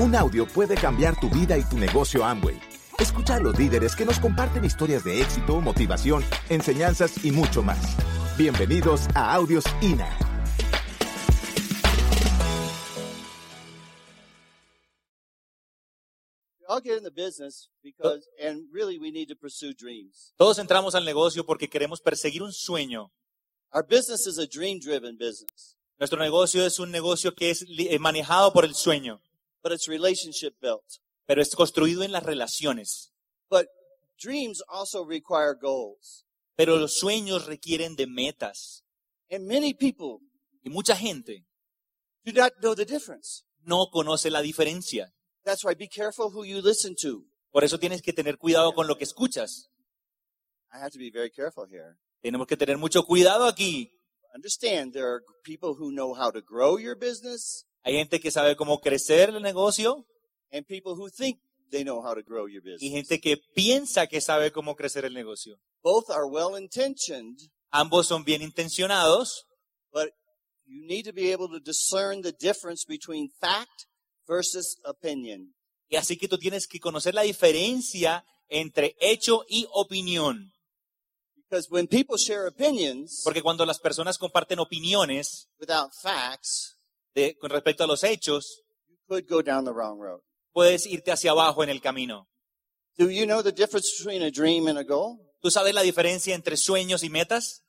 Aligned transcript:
Un 0.00 0.14
audio 0.14 0.46
puede 0.46 0.76
cambiar 0.76 1.20
tu 1.20 1.28
vida 1.28 1.58
y 1.58 1.62
tu 1.62 1.76
negocio 1.76 2.24
Amway. 2.24 2.58
Escucha 2.98 3.34
a 3.34 3.38
los 3.38 3.58
líderes 3.58 3.94
que 3.94 4.06
nos 4.06 4.18
comparten 4.18 4.64
historias 4.64 5.04
de 5.04 5.20
éxito, 5.20 5.60
motivación, 5.60 6.24
enseñanzas 6.48 7.22
y 7.22 7.30
mucho 7.30 7.62
más. 7.62 7.98
Bienvenidos 8.38 9.02
a 9.14 9.34
Audios 9.34 9.64
INA. 9.82 10.08
all 16.66 16.80
get 16.80 16.96
in 16.96 17.02
the 17.02 17.10
business 17.10 17.68
because, 17.82 18.26
and 18.40 18.62
really 18.72 18.96
we 18.96 19.10
need 19.10 19.28
to 19.28 19.36
pursue 19.36 19.74
dreams. 19.74 20.32
Todos 20.38 20.58
entramos 20.58 20.94
al 20.94 21.04
negocio 21.04 21.44
porque 21.44 21.68
queremos 21.68 22.00
perseguir 22.00 22.42
un 22.42 22.54
sueño. 22.54 23.10
Our 23.74 23.82
business 23.82 24.26
is 24.26 24.38
a 24.38 24.46
dream 24.46 24.78
driven 24.80 25.18
business, 25.18 25.76
Nuestro 25.98 26.18
negocio 26.18 26.64
es 26.64 26.78
un 26.78 26.90
negocio 26.90 27.34
que 27.34 27.50
es 27.50 27.66
eh, 27.68 27.98
manejado 27.98 28.54
por 28.54 28.64
el 28.64 28.74
sueño, 28.74 29.20
but 29.62 29.72
it's 29.72 29.88
relationship 29.88 30.54
built. 30.60 31.00
pero 31.26 31.40
es 31.42 31.54
construido 31.54 32.02
en 32.02 32.12
las 32.12 32.24
relaciones. 32.24 33.12
But 33.48 33.66
dreams 34.22 34.62
also 34.68 35.04
require 35.04 35.54
goals. 35.60 36.26
Pero 36.56 36.76
los 36.76 36.98
sueños 36.98 37.46
requieren 37.46 37.96
de 37.96 38.06
metas. 38.06 38.84
And 39.30 39.46
many 39.46 39.72
people 39.74 40.18
Y 40.62 40.68
mucha 40.70 40.94
gente 40.96 41.46
do 42.24 42.32
not 42.32 42.52
know 42.60 42.74
the 42.74 42.84
difference. 42.84 43.44
no 43.62 43.88
conoce 43.90 44.30
la 44.30 44.42
diferencia. 44.42 45.12
That's 45.44 45.64
why 45.64 45.74
be 45.74 45.88
careful 45.88 46.30
who 46.30 46.44
you 46.44 46.60
listen 46.60 46.94
to. 47.02 47.24
Por 47.50 47.64
eso 47.64 47.78
tienes 47.78 48.02
que 48.02 48.12
tener 48.12 48.36
cuidado 48.36 48.72
con 48.74 48.86
lo 48.86 48.96
que 48.96 49.04
escuchas. 49.04 49.70
I 50.72 50.78
have 50.78 50.90
to 50.92 50.98
be 50.98 51.10
very 51.10 51.30
careful 51.30 51.66
here. 51.66 51.96
Tenemos 52.22 52.46
que 52.46 52.56
tener 52.56 52.76
mucho 52.76 53.04
cuidado 53.04 53.46
aquí. 53.46 53.90
Understand 54.34 54.92
there 54.92 55.06
are 55.06 55.22
people 55.44 55.74
who 55.74 55.90
know 55.90 56.14
how 56.14 56.30
to 56.30 56.40
grow 56.42 56.78
your 56.78 56.94
business 56.96 57.64
Hay 57.82 57.94
gente 57.94 58.20
que 58.20 58.30
sabe 58.30 58.56
cómo 58.56 58.80
crecer 58.80 59.30
el 59.30 59.42
negocio 59.42 60.06
and 60.52 60.66
people 60.66 60.92
who 60.92 61.08
think 61.10 61.38
they 61.70 61.82
know 61.84 62.00
how 62.04 62.14
to 62.14 62.22
grow 62.22 62.46
your 62.48 62.62
y 62.66 62.72
business. 62.72 62.92
gente 62.92 63.20
que 63.20 63.36
piensa 63.54 64.06
que 64.06 64.20
sabe 64.20 64.52
cómo 64.52 64.74
crecer 64.76 65.04
el 65.04 65.14
negocio. 65.14 65.58
Both 65.82 66.10
are 66.10 66.26
well 66.26 66.56
intentioned, 66.60 67.38
Ambos 67.72 68.08
son 68.08 68.24
bien 68.24 68.42
intencionados, 68.42 69.46
but 69.92 70.08
you 70.66 70.84
need 70.86 71.04
to 71.06 71.12
be 71.12 71.32
able 71.32 71.48
to 71.48 71.60
discern 71.60 72.20
the 72.22 72.32
difference 72.32 72.84
between 72.86 73.30
fact 73.40 73.86
versus 74.26 74.78
opinion. 74.84 75.54
y 75.88 75.96
así 75.96 76.16
que 76.18 76.28
tú 76.28 76.36
tienes 76.38 76.66
que 76.68 76.78
conocer 76.80 77.14
la 77.14 77.22
diferencia 77.22 78.24
entre 78.48 78.94
hecho 79.00 79.44
y 79.48 79.66
opinión. 79.72 80.52
Because 81.36 81.68
when 81.70 81.86
people 81.88 82.16
share 82.16 82.46
opinions 82.46 83.22
Porque 83.24 83.42
cuando 83.42 83.64
las 83.66 83.78
personas 83.80 84.18
comparten 84.18 84.58
opiniones 84.60 85.48
without 85.58 85.90
facts, 86.02 86.76
de- 87.14 87.36
con 87.38 87.50
respecto 87.50 87.84
a 87.84 87.86
los 87.86 88.02
hechos, 88.04 88.62
you 88.88 88.96
could 89.08 89.26
go 89.28 89.42
down 89.42 89.64
the 89.64 89.72
wrong 89.72 89.98
road. 90.00 90.20
puedes 90.52 90.86
irte 90.86 91.12
hacia 91.12 91.30
abajo 91.32 91.62
en 91.62 91.70
el 91.70 91.80
camino. 91.80 92.28
Do 92.98 93.08
you 93.10 93.24
know 93.24 93.42
the 93.42 93.52
difference 93.52 93.90
between 93.96 94.22
a 94.22 94.30
dream 94.30 94.66
and 94.68 94.78
a 94.78 94.84
goal? 94.84 95.18
¿Tú 95.40 95.50
sabes 95.50 95.72
la 95.74 95.82
diferencia 95.82 96.34
entre 96.34 96.56
sueños 96.56 97.02
y 97.02 97.08
metas? 97.08 97.62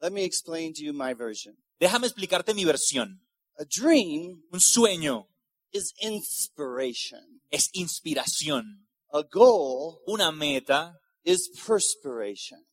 Let 0.00 0.10
me 0.12 0.24
explain 0.24 0.74
to 0.74 0.82
you 0.82 0.92
my 0.92 1.14
version. 1.14 1.56
Déjame 1.80 2.06
explicarte 2.06 2.54
mi 2.54 2.64
versión. 2.64 3.24
A 3.58 3.64
dream 3.64 4.42
Un 4.52 4.60
sueño 4.60 5.28
is 5.72 5.92
inspiration. 6.00 7.40
es 7.50 7.70
inspiración. 7.72 8.86
A 9.12 9.22
goal 9.22 10.00
Una 10.06 10.30
meta 10.32 10.94
is 11.24 11.48
perspiration. 11.66 12.64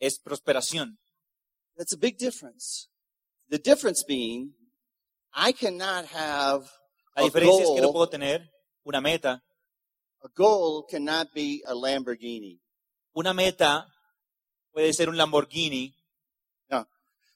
es 0.00 0.18
prosperación. 0.18 0.98
That's 1.76 1.92
a 1.92 1.96
big 1.98 2.16
difference. 2.18 2.88
The 3.48 3.58
difference 3.58 4.02
being, 4.06 4.54
I 5.34 5.52
cannot 5.52 6.06
have 6.06 6.62
La 7.14 7.22
a 7.22 7.24
diferencia 7.24 7.62
es 7.62 7.70
que 7.74 7.80
no 7.80 7.88
goal. 7.88 7.92
puedo 7.92 8.08
tener 8.08 8.50
una 8.84 9.00
meta. 9.00 9.42
A 10.22 10.28
goal 10.34 10.84
cannot 10.90 11.32
be 11.34 11.62
a 11.66 11.74
Lamborghini. 11.74 12.60
Una 13.14 13.32
meta 13.32 13.86
puede 14.72 14.92
ser 14.92 15.08
un 15.08 15.16
Lamborghini. 15.16 15.94
No. 16.70 16.86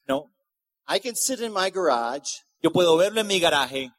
No. 0.09 0.31
I 0.89 0.99
can 0.99 1.15
sit 1.15 1.41
in 1.41 1.53
my 1.53 1.71
garage 1.71 2.43
Yo 2.63 2.71
puedo 2.71 2.97
verlo 2.97 3.21
en 3.21 3.27
mi 3.27 3.39
garaje 3.41 3.91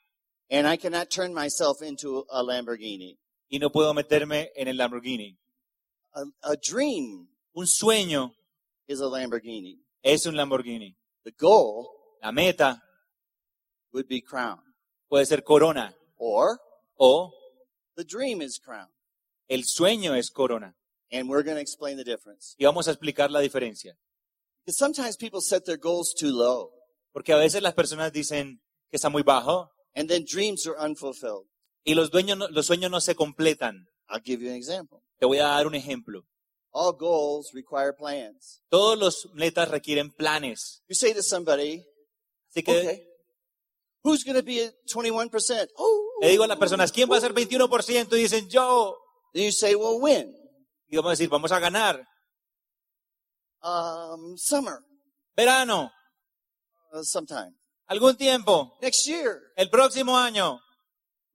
and 0.50 0.68
I 0.68 0.76
cannot 0.78 1.10
turn 1.10 1.34
myself 1.34 1.82
into 1.82 2.26
a 2.30 2.44
Lamborghini. 2.44 3.18
y 3.50 3.58
no 3.60 3.70
puedo 3.70 3.94
meterme 3.94 4.50
en 4.56 4.68
el 4.68 4.78
Lamborghini. 4.78 5.38
A, 6.14 6.24
a 6.52 6.56
dream 6.58 7.28
Un 7.56 7.66
sueño 7.68 8.34
is 8.88 9.00
a 9.02 9.06
Lamborghini. 9.08 9.78
es 10.04 10.26
un 10.26 10.36
Lamborghini. 10.36 10.96
The 11.24 11.32
goal 11.32 11.88
La 12.22 12.32
meta 12.32 12.82
would 13.94 14.08
be 14.08 14.22
crown. 14.22 14.60
puede 15.10 15.26
ser 15.26 15.44
corona 15.44 15.96
Or 16.18 16.60
o 16.98 17.32
the 17.96 18.04
dream 18.04 18.42
is 18.42 18.60
crown. 18.60 18.90
el 19.50 19.64
sueño 19.66 20.16
es 20.16 20.30
corona. 20.30 20.76
And 21.12 21.28
we're 21.30 21.44
going 21.44 21.56
to 21.58 21.62
explain 21.62 21.98
the 21.98 22.06
difference. 22.06 22.56
Y 22.58 22.66
vamos 22.66 22.88
a 22.88 22.92
explicar 22.92 23.30
la 23.32 23.40
diferencia. 23.42 23.98
Because 24.64 24.78
sometimes 24.78 25.18
people 25.18 25.42
set 25.42 25.66
their 25.66 25.78
goals 25.78 26.14
too 26.14 26.32
low 26.32 26.72
Porque 27.14 27.34
a 27.34 27.38
veces 27.38 27.62
las 27.62 27.74
personas 27.74 28.14
dicen 28.14 28.62
que 28.90 28.96
está 28.98 29.10
muy 29.10 29.24
bajo 29.24 29.70
and 29.96 30.08
then 30.08 30.24
dreams 30.24 30.66
are 30.68 30.78
unfulfilled. 30.80 31.48
y 31.84 31.96
los, 31.96 32.12
dueños 32.12 32.38
los 32.52 32.66
sueños 32.68 32.90
no 32.92 33.02
se 33.02 33.16
completan. 33.16 33.88
I'll 34.10 34.22
give 34.24 34.42
you 34.42 34.50
an 34.50 34.56
example. 34.56 35.02
Te 35.20 35.26
voy 35.26 35.40
a 35.40 35.48
dar 35.48 35.68
un 35.68 35.76
ejemplo. 35.76 36.26
All 36.74 36.94
goals 36.94 37.52
require 37.54 37.92
plans. 37.92 38.62
Todos 38.70 38.98
los 38.98 39.30
metas 39.34 39.68
requieren 39.70 40.12
planes. 40.12 40.82
You 40.88 40.96
say 40.96 41.14
to 41.14 41.22
somebody, 41.24 41.84
Así 42.50 42.64
que 42.64 42.72
okay, 42.80 43.08
who's 44.04 44.24
going 44.24 44.36
to 44.38 44.44
be 44.44 44.64
at 44.64 44.74
21%? 44.94 45.68
Oh, 45.78 46.20
le 46.22 46.30
digo 46.30 46.44
a 46.44 46.48
las 46.48 46.58
personas, 46.58 46.92
¿quién 46.92 47.10
va 47.10 47.18
a 47.18 47.22
ser 47.22 47.34
21%? 47.34 48.14
Y 48.14 48.22
dicen, 48.22 48.48
yo. 48.50 48.98
Then 49.34 49.46
you 49.46 49.52
say, 49.52 49.76
well, 49.76 50.00
when? 50.00 50.34
Y 50.90 50.96
vamos 50.98 51.10
a 51.10 51.12
decir, 51.12 51.30
vamos 51.30 51.52
a 51.52 51.60
ganar. 51.60 52.06
Um, 53.64 54.38
summer, 54.38 54.80
Verano, 55.38 55.92
uh, 56.94 57.04
sometime. 57.04 57.54
algún 57.88 58.18
tiempo, 58.18 58.78
Next 58.82 59.06
year. 59.06 59.40
el 59.56 59.70
próximo 59.70 60.18
año. 60.18 60.60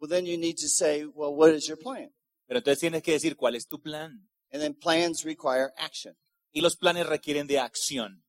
Well, 0.01 0.09
then 0.11 0.27
you 0.27 0.37
need 0.37 0.57
to 0.59 0.69
say, 0.69 1.05
well, 1.07 1.35
what 1.35 1.51
is 1.55 1.67
your 1.69 1.79
plan? 1.79 2.11
Pero 2.49 2.59
entonces 2.59 2.81
tienes 2.81 3.03
que 3.03 3.13
decir 3.13 3.37
cuál 3.37 3.55
es 3.55 3.67
tu 3.69 3.81
plan. 3.81 4.29
And 4.53 4.61
then 4.61 4.75
plans 4.75 5.25
require 5.25 5.73
action. 5.79 6.15
Y 6.53 6.61
los 6.61 6.77
planes 6.77 7.07
requieren 7.07 7.47
de 7.47 7.59
acción. 7.61 8.25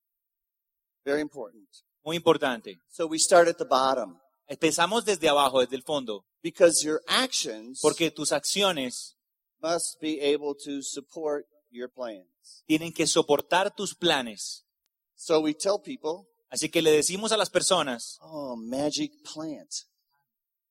Very 1.03 1.21
important. 1.21 1.67
Muy 2.03 2.15
importante. 2.15 2.79
So 2.89 3.07
we 3.07 3.17
start 3.17 3.47
at 3.47 3.57
the 3.57 3.65
bottom 3.65 4.19
Empezamos 4.47 5.03
desde 5.03 5.27
abajo, 5.27 5.59
desde 5.59 5.75
el 5.75 5.83
fondo, 5.83 6.25
because 6.41 6.83
your 6.85 7.01
actions 7.07 7.79
porque 7.81 8.11
tus 8.11 8.31
acciones 8.31 9.17
must 9.61 9.99
be 9.99 10.19
able 10.21 10.55
to 10.55 10.81
support 10.81 11.45
your 11.69 11.89
plans. 11.89 12.63
tienen 12.65 12.93
que 12.93 13.05
soportar 13.07 13.75
tus 13.75 13.93
planes. 13.93 14.65
So 15.15 15.39
we 15.41 15.53
tell 15.53 15.79
people, 15.81 16.27
Así 16.49 16.69
que 16.69 16.81
le 16.81 16.91
decimos 16.91 17.33
a 17.33 17.37
las 17.37 17.49
personas, 17.49 18.17
oh, 18.21 18.55
magic 18.55 19.11
plant. 19.23 19.69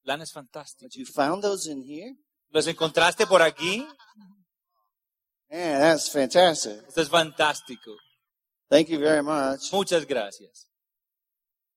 planes 0.02 0.32
fantásticos. 0.32 0.94
But 0.94 0.96
you 0.96 1.04
found 1.04 1.42
those 1.42 1.70
in 1.70 1.82
here? 1.82 2.16
¿Los 2.50 2.66
encontraste 2.66 3.26
por 3.26 3.42
aquí? 3.42 3.86
Man, 5.50 5.80
that's 5.80 6.08
fantastic. 6.10 6.82
Esto 6.88 7.02
es 7.02 7.08
fantástico. 7.08 7.94
Thank 8.70 8.88
you 8.88 8.98
very 8.98 9.22
much. 9.22 9.70
Muchas 9.72 10.06
gracias. 10.06 10.68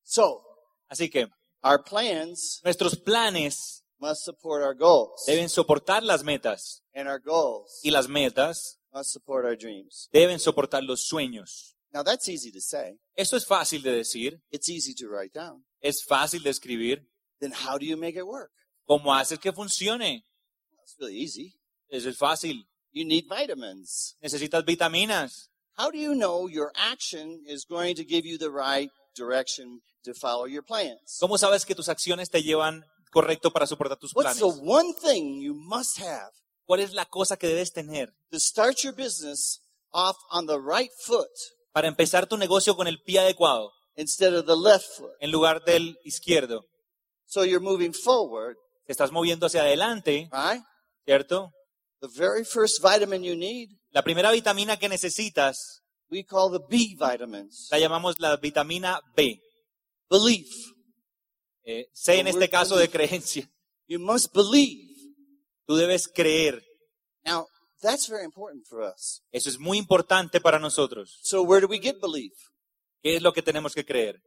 So 0.03 0.45
Así 0.89 1.09
que 1.09 1.29
our 1.63 1.81
plans 1.81 2.61
nuestros 2.63 2.95
planes 2.95 3.83
must 3.99 4.23
support 4.23 4.61
our 4.63 4.73
goals 4.75 5.23
deben 5.27 5.49
soportar 5.49 6.03
las 6.03 6.23
metas 6.23 6.81
and 6.93 7.07
our 7.07 7.19
goals 7.19 7.81
y 7.83 7.91
las 7.91 8.07
metas 8.07 8.77
must 8.93 9.11
support 9.11 9.45
our 9.45 9.55
dreams. 9.55 10.09
deben 10.13 10.39
soportar 10.39 10.83
los 10.83 11.07
sueños. 11.07 11.75
Now 11.93 12.03
that's 12.03 12.29
easy 12.29 12.51
to 12.51 12.61
say. 12.61 12.97
Esto 13.15 13.35
es 13.35 13.45
fácil 13.47 13.81
de 13.81 13.91
decir, 13.91 14.39
It's 14.51 14.69
easy 14.69 14.93
to 14.95 15.07
write 15.09 15.33
down. 15.33 15.63
es 15.81 16.03
fácil 16.07 16.43
de 16.43 16.49
escribir. 16.51 17.05
Then 17.41 17.51
how 17.51 17.77
do 17.77 17.85
you 17.85 17.97
make 17.97 18.15
it 18.15 18.25
work? 18.27 18.51
¿Cómo 18.87 19.13
haces 19.15 19.39
que 19.39 19.51
funcione? 19.51 20.23
It's 20.83 20.95
really 20.99 21.17
easy. 21.17 21.55
Eso 21.91 22.09
es 22.09 22.17
fácil. 22.17 22.67
You 22.91 23.05
need 23.05 23.25
vitamins. 23.29 24.15
Necesitas 24.23 24.63
vitaminas. 24.65 25.49
How 25.77 25.89
do 25.91 25.97
you 25.97 26.13
know 26.15 26.47
your 26.47 26.71
action 26.75 27.43
is 27.47 27.65
going 27.65 27.95
to 27.95 28.03
give 28.03 28.25
you 28.25 28.37
the 28.37 28.51
right 28.51 28.89
direction 29.15 29.81
to 30.03 30.13
follow 30.13 30.47
your 30.47 30.63
plans? 30.63 31.17
¿Cómo 31.19 31.37
sabes 31.37 31.65
que 31.65 31.75
tus 31.75 31.89
acciones 31.89 32.29
te 32.29 32.41
llevan 32.43 32.83
correcto 33.11 33.51
para 33.51 33.65
soportar 33.65 33.97
tus 33.97 34.13
What's 34.15 34.37
planes? 34.39 34.55
the 34.55 34.61
one 34.65 34.93
thing 34.93 35.41
you 35.41 35.53
must 35.55 35.99
have 35.99 36.31
¿Cuál 36.65 36.81
es 36.81 36.93
la 36.93 37.05
cosa 37.05 37.35
que 37.37 37.47
debes 37.47 37.73
tener 37.73 38.13
to 38.31 38.39
start 38.39 38.77
your 38.83 38.93
business 38.95 39.59
off 39.91 40.15
on 40.29 40.45
the 40.45 40.57
right 40.59 40.91
foot 41.05 41.29
para 41.71 41.87
empezar 41.87 42.27
tu 42.27 42.37
negocio 42.37 42.75
con 42.75 42.87
el 42.87 43.01
pie 43.03 43.19
adecuado 43.19 43.71
instead 43.95 44.33
of 44.35 44.45
the 44.45 44.55
left 44.55 44.85
foot? 44.95 45.11
en 45.19 45.31
lugar 45.31 45.63
del 45.63 45.97
izquierdo? 46.03 46.65
So 47.25 47.43
you're 47.43 47.59
moving 47.63 47.93
forward, 47.93 48.55
Te 48.85 48.91
estás 48.93 49.11
moviendo 49.11 49.45
hacia 49.47 49.61
adelante, 49.61 50.29
right? 50.31 50.63
¿cierto? 51.05 51.51
The 52.01 52.07
very 52.07 52.45
first 52.45 52.81
vitamin 52.81 53.23
you 53.23 53.35
need, 53.35 53.69
La 53.91 54.03
primera 54.03 54.31
vitamina 54.31 54.77
que 54.77 54.87
necesitas 54.89 55.81
we 56.11 56.23
call 56.23 56.51
the 56.51 56.59
B 56.69 56.95
vitamins. 56.99 57.67
la 57.71 57.77
llamamos 57.79 58.19
la 58.19 58.37
vitamina 58.37 58.99
B. 59.15 59.39
Belief. 60.09 60.47
Eh, 61.63 61.87
C 61.93 62.19
en 62.19 62.27
este 62.27 62.49
caso 62.49 62.77
de 62.77 62.89
creencia. 62.89 63.49
You 63.87 63.99
must 63.99 64.33
believe. 64.33 64.89
Tú 65.65 65.75
debes 65.75 66.07
creer. 66.07 66.63
Now, 67.23 67.47
that's 67.81 68.07
very 68.07 68.23
important 68.23 68.65
for 68.67 68.81
us. 68.81 69.21
Eso 69.31 69.49
es 69.49 69.59
muy 69.59 69.77
importante 69.77 70.41
para 70.41 70.59
nosotros. 70.59 71.19
So 71.21 71.43
where 71.43 71.61
do 71.61 71.67
we 71.67 71.79
get 71.79 71.99
belief? 72.01 72.33
¿Qué 73.03 73.15
es 73.15 73.21
lo 73.21 73.33
que 73.33 73.41
tenemos 73.41 73.73
que 73.73 73.85
creer? 73.85 74.21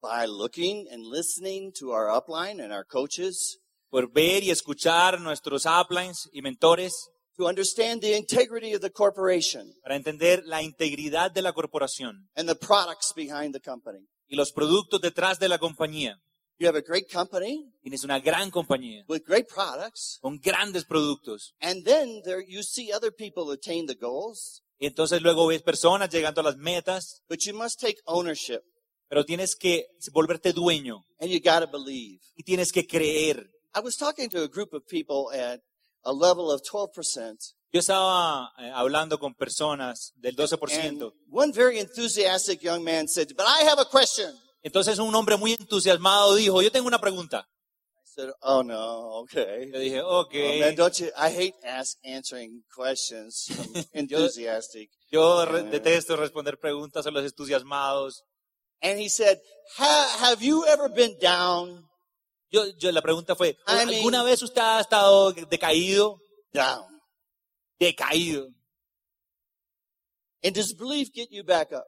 By 0.00 0.26
looking 0.26 0.86
and 0.90 1.04
listening 1.06 1.72
to 1.80 1.90
our 1.90 2.08
upline 2.08 2.62
and 2.62 2.72
our 2.72 2.84
coaches 2.86 3.58
Por 3.94 4.10
ver 4.10 4.42
y 4.42 4.50
escuchar 4.50 5.20
nuestros 5.20 5.66
uplines 5.66 6.28
y 6.32 6.42
mentores 6.42 7.10
to 7.36 7.46
understand 7.46 8.00
the 8.00 8.16
integrity 8.16 8.74
of 8.74 8.80
the 8.80 8.90
corporation 8.90 9.72
para 9.82 9.96
entender 9.96 10.42
la 10.46 10.62
integridad 10.62 11.30
de 11.30 11.42
la 11.42 11.52
corporación 11.52 12.28
and 12.36 12.48
the 12.48 12.56
products 12.56 13.12
behind 13.14 13.54
the 13.54 13.60
company. 13.60 14.06
Y 14.28 14.36
los 14.36 14.52
productos 14.52 15.00
detrás 15.00 15.38
de 15.38 15.48
la 15.48 15.58
compañía. 15.58 16.20
You 16.58 16.68
have 16.68 16.78
a 16.78 16.82
great 16.82 17.10
company 17.12 17.72
Tienes 17.82 18.04
una 18.04 18.20
gran 18.20 18.50
compañía 18.50 19.04
with 19.08 19.22
great 19.26 19.48
products, 19.48 20.18
con 20.22 20.38
grandes 20.38 20.84
productos. 20.84 21.54
and 21.60 21.84
then 21.84 22.22
there 22.24 22.44
you 22.46 22.62
see 22.62 22.92
other 22.92 23.12
people 23.12 23.52
attain 23.52 23.86
the 23.86 23.94
goals, 23.96 24.62
Y 24.78 24.86
entonces 24.86 25.22
luego 25.22 25.46
ves 25.46 25.62
personas 25.62 26.10
llegando 26.10 26.40
a 26.40 26.44
las 26.44 26.56
metas, 26.56 27.22
but 27.28 27.38
you 27.44 27.54
must 27.54 27.80
take 27.80 27.98
ownership 28.06 28.62
pero 29.08 29.24
tienes 29.24 29.54
que 29.54 29.86
volverte 30.12 30.52
dueño 30.52 31.04
and 31.20 31.30
you 31.30 31.40
got 31.40 31.60
to 31.60 31.66
believe. 31.70 32.20
y 32.36 32.42
tienes 32.44 32.70
que 32.72 32.86
creer. 32.86 33.50
I 33.74 33.80
was 33.80 33.96
talking 33.96 34.28
to 34.30 34.42
a 34.44 34.48
group 34.48 34.72
of 34.72 34.84
people 34.88 35.32
at 35.32 35.60
a 36.04 36.12
level 36.12 36.50
of 36.52 36.62
12%, 36.62 37.54
Yo 37.74 37.80
estaba 37.80 38.52
eh, 38.58 38.70
hablando 38.72 39.18
con 39.18 39.34
personas 39.34 40.12
del 40.14 40.36
and 40.38 40.48
12%. 40.48 41.12
one 41.32 41.52
very 41.52 41.80
enthusiastic 41.80 42.60
young 42.62 42.84
man 42.84 43.08
said, 43.08 43.26
"But 43.36 43.46
I 43.48 43.64
have 43.66 43.80
a 43.80 43.84
question." 43.84 44.32
Entonces 44.62 44.96
un 45.00 45.12
hombre 45.12 45.36
muy 45.36 45.54
entusiasmado 45.54 46.36
dijo, 46.36 46.62
yo 46.62 46.70
tengo 46.70 46.86
una 46.86 47.00
pregunta. 47.00 47.48
I 47.96 48.06
said, 48.06 48.30
"Oh 48.42 48.62
no, 48.62 49.18
okay." 49.22 49.72
Yo 49.72 49.78
dije, 49.80 50.00
ok, 50.02 50.32
Oh, 50.34 50.60
man, 50.60 50.76
don't 50.76 50.94
you? 51.00 51.06
I 51.16 51.30
hate 51.34 51.54
ask 51.64 51.98
answering 52.04 52.62
questions 52.72 53.46
from 53.48 53.66
enthusiastic. 53.92 54.88
yo 55.10 55.44
re- 55.44 55.64
detesto 55.64 56.14
responder 56.14 56.56
preguntas 56.60 57.04
a 57.08 57.10
los 57.10 57.24
entusiasmados. 57.24 58.22
And 58.82 59.00
he 59.00 59.08
said, 59.08 59.40
"Ha- 59.78 60.18
"Have 60.20 60.44
you 60.46 60.64
ever 60.66 60.88
been 60.88 61.18
down? 61.20 61.88
Yo, 62.52 62.66
yo, 62.78 62.92
la 62.92 63.02
pregunta 63.02 63.34
fue, 63.34 63.56
I 63.66 63.84
mean- 63.84 63.96
¿alguna 63.98 64.22
vez 64.22 64.42
usted 64.42 64.60
ha 64.62 64.78
estado 64.80 65.32
decaído? 65.32 66.20
Down. 66.52 66.93
Decaído. 67.84 68.48
And 70.42 70.54
does 70.54 70.74
belief 70.74 71.10
get 71.12 71.28
you 71.30 71.42
back 71.44 71.72
up?" 71.72 71.86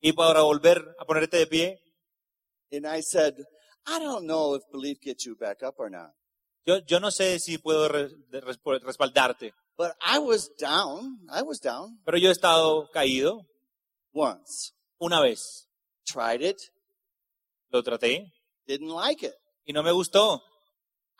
Y 0.00 0.12
para 0.12 0.40
volver 0.42 0.94
a 0.98 1.04
ponerte 1.04 1.36
de 1.38 1.46
pie, 1.46 1.78
And 2.70 2.86
I 2.86 3.00
said, 3.02 3.34
"I 3.86 3.98
don't 3.98 4.26
know 4.26 4.54
if 4.54 4.62
belief 4.70 4.98
gets 5.00 5.24
you 5.24 5.34
back 5.36 5.62
up 5.62 5.76
or 5.78 5.90
not, 5.90 6.12
yo, 6.66 6.78
yo 6.86 7.00
no 7.00 7.10
sé 7.10 7.38
si 7.40 7.56
puedo 7.58 7.88
re- 7.88 8.10
de- 8.30 8.40
respo- 8.42 8.78
respaldarte, 8.80 9.52
but 9.76 9.92
I 10.04 10.18
was 10.18 10.50
down. 10.58 11.18
I 11.30 11.42
was 11.42 11.60
down 11.60 11.98
pero 12.04 12.18
yo 12.18 12.28
he 12.28 12.32
estado 12.32 12.88
caído 12.92 13.46
once. 14.12 14.72
una 15.00 15.20
vez. 15.22 15.66
Tried 16.06 16.42
it, 16.42 16.58
Lo 17.70 17.82
traté 17.82 18.30
didn't 18.66 18.90
like 18.90 19.22
it. 19.26 19.34
y 19.66 19.72
no 19.72 19.82
me 19.82 19.90
gustó. 19.92 20.40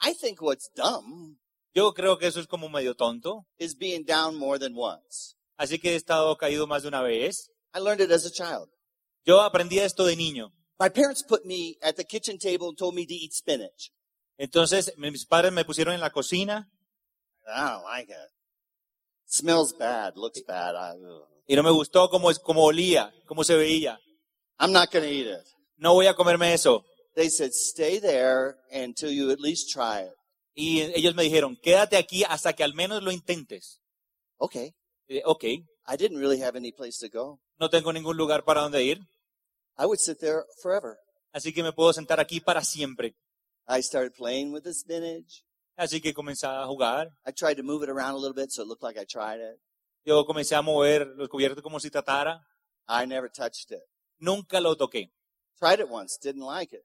I 0.02 0.12
think 0.14 0.40
what's 0.42 0.70
dumb 0.74 1.38
Yo 1.78 1.92
creo 1.94 2.18
que 2.18 2.26
eso 2.26 2.40
es 2.40 2.48
como 2.48 2.68
medio 2.68 2.96
tonto. 2.96 3.46
is 3.60 3.76
being 3.76 4.04
down 4.04 4.34
more 4.36 4.58
than 4.58 4.74
once. 4.76 5.36
Así 5.56 5.78
que 5.78 5.92
he 5.92 5.94
estado 5.94 6.36
caído 6.36 6.66
más 6.66 6.82
de 6.82 6.88
una 6.88 7.02
vez. 7.02 7.50
I 7.72 7.78
learned 7.78 8.00
it 8.04 8.10
as 8.10 8.26
a 8.26 8.32
child. 8.32 8.68
Yo 9.24 9.40
aprendí 9.40 9.78
esto 9.78 10.04
de 10.04 10.16
niño. 10.16 10.50
My 10.80 10.88
parents 10.88 11.22
put 11.22 11.44
me 11.44 11.76
at 11.80 11.94
the 11.94 12.04
kitchen 12.04 12.36
table 12.36 12.66
and 12.70 12.76
told 12.76 12.96
me 12.96 13.06
to 13.06 13.14
eat 13.14 13.32
spinach. 13.32 13.92
Entonces 14.38 14.92
mis 14.96 15.24
padres 15.24 15.52
me 15.52 15.64
pusieron 15.64 15.94
en 15.94 16.00
la 16.00 16.10
cocina 16.10 16.68
I 17.46 17.70
don't 17.70 17.84
like 17.84 18.10
it. 18.10 18.30
Smells 19.26 19.72
bad, 19.78 20.16
looks 20.16 20.42
bad. 20.48 20.74
I, 20.74 20.96
ugh. 20.98 21.28
y 21.46 21.54
no 21.54 21.62
me 21.62 21.70
gustó 21.70 22.08
cómo, 22.10 22.32
es- 22.32 22.40
cómo 22.40 22.64
olía, 22.64 23.12
cómo 23.26 23.44
se 23.44 23.54
veía. 23.54 24.00
I'm 24.58 24.72
not 24.72 24.90
going 24.90 25.04
to 25.04 25.08
eat 25.10 25.26
it. 25.28 25.46
No 25.76 25.94
voy 25.94 26.08
a 26.08 26.14
comerme 26.14 26.52
eso. 26.52 26.84
They 27.14 27.28
said, 27.30 27.52
stay 27.52 28.00
there 28.00 28.56
until 28.72 29.10
you 29.12 29.30
at 29.30 29.38
least 29.38 29.70
try 29.72 30.00
it. 30.00 30.17
Y 30.60 30.80
ellos 30.80 31.14
me 31.14 31.22
dijeron, 31.22 31.56
quédate 31.62 31.96
aquí 31.96 32.24
hasta 32.24 32.52
que 32.52 32.64
al 32.64 32.74
menos 32.74 33.00
lo 33.00 33.12
intentes. 33.12 33.80
Okay. 34.38 34.74
Dije, 35.06 35.22
ok, 35.24 35.44
I 35.44 35.96
didn't 35.96 36.18
really 36.18 36.42
have 36.42 36.58
any 36.58 36.72
place 36.72 36.98
to 36.98 37.08
go. 37.08 37.40
no 37.60 37.70
tengo 37.70 37.92
ningún 37.92 38.16
lugar 38.16 38.44
para 38.44 38.62
donde 38.62 38.82
ir, 38.82 38.98
I 39.78 39.86
would 39.86 40.00
sit 40.00 40.18
there 40.18 40.42
forever. 40.60 40.98
así 41.32 41.52
que 41.52 41.62
me 41.62 41.72
puedo 41.72 41.92
sentar 41.92 42.18
aquí 42.18 42.40
para 42.40 42.64
siempre. 42.64 43.14
I 43.68 43.80
started 43.82 44.14
playing 44.16 44.52
with 44.52 44.62
the 44.62 44.74
spinach. 44.74 45.44
Así 45.76 46.00
que 46.00 46.12
comencé 46.12 46.48
a 46.48 46.66
jugar. 46.66 47.12
I 47.24 47.30
tried 47.30 47.54
to 47.58 47.62
move 47.62 47.84
it 47.84 47.88
around 47.88 48.16
a 48.16 48.18
little 48.18 48.34
bit 48.34 48.50
so 48.50 48.62
it 48.62 48.66
looked 48.66 48.82
like 48.82 48.98
I 49.00 49.06
tried 49.06 49.38
it. 49.38 49.60
Yo 50.04 50.26
comencé 50.26 50.56
a 50.56 50.62
mover 50.62 51.06
los 51.14 51.28
cubiertos 51.28 51.62
como 51.62 51.78
si 51.78 51.88
tratara. 51.88 52.44
I 52.88 53.06
never 53.06 53.30
touched 53.30 53.70
it. 53.70 53.84
Nunca 54.18 54.60
lo 54.60 54.74
toqué. 54.74 55.12
Tried 55.56 55.78
it 55.78 55.88
once, 55.88 56.18
didn't 56.20 56.44
like 56.44 56.74
it. 56.74 56.82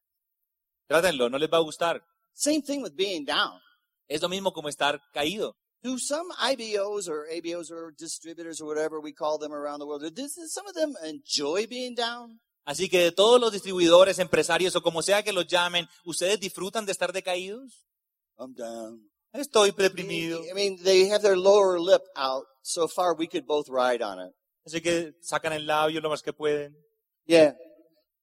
Trátenlo, 0.87 1.27
no 1.27 1.39
les 1.39 1.49
va 1.49 1.57
a 1.57 1.61
gustar. 1.61 2.05
Same 2.33 2.61
thing 2.61 2.81
with 2.81 2.95
being 2.95 3.25
down. 3.25 3.59
Es 4.07 4.21
lo 4.21 4.29
mismo 4.29 4.51
como 4.53 4.69
estar 4.69 4.99
caído. 5.13 5.55
Do 5.81 5.97
some 5.97 6.31
IBOs 6.39 7.09
or 7.09 7.27
ABOs 7.29 7.69
or 7.69 7.93
distributors 7.97 8.61
or 8.61 8.67
whatever 8.67 9.01
we 9.01 9.11
call 9.13 9.37
them 9.37 9.51
around 9.51 9.79
the 9.79 9.85
world, 9.85 10.03
does 10.15 10.33
some 10.53 10.65
of 10.67 10.75
them 10.75 10.93
enjoy 11.03 11.67
being 11.67 11.93
down? 11.93 12.39
Así 12.65 12.89
que 12.89 12.99
de 12.99 13.11
todos 13.11 13.41
los 13.41 13.51
distribuidores, 13.51 14.19
empresarios 14.19 14.75
o 14.77 14.81
como 14.81 15.01
sea 15.01 15.23
que 15.23 15.33
los 15.33 15.45
llamen, 15.47 15.85
¿ustedes 16.05 16.39
disfrutan 16.39 16.85
de 16.85 16.93
estar 16.93 17.11
decaídos? 17.11 17.85
I'm 18.39 18.53
down. 18.53 19.09
Estoy 19.33 19.71
deprimido. 19.71 20.41
I 20.49 20.53
mean, 20.53 20.77
they 20.83 21.09
have 21.09 21.21
their 21.21 21.35
lower 21.35 21.79
lip 21.79 22.03
out. 22.15 22.45
So 22.61 22.87
far, 22.87 23.13
we 23.15 23.27
could 23.27 23.45
both 23.45 23.67
ride 23.67 24.01
on 24.01 24.19
it. 24.19 24.31
Así 24.65 24.81
que 24.81 25.13
sacan 25.21 25.51
el 25.51 25.65
labio 25.65 25.99
lo 25.99 26.09
más 26.09 26.23
que 26.23 26.31
pueden. 26.31 26.73
Yeah. 27.25 27.55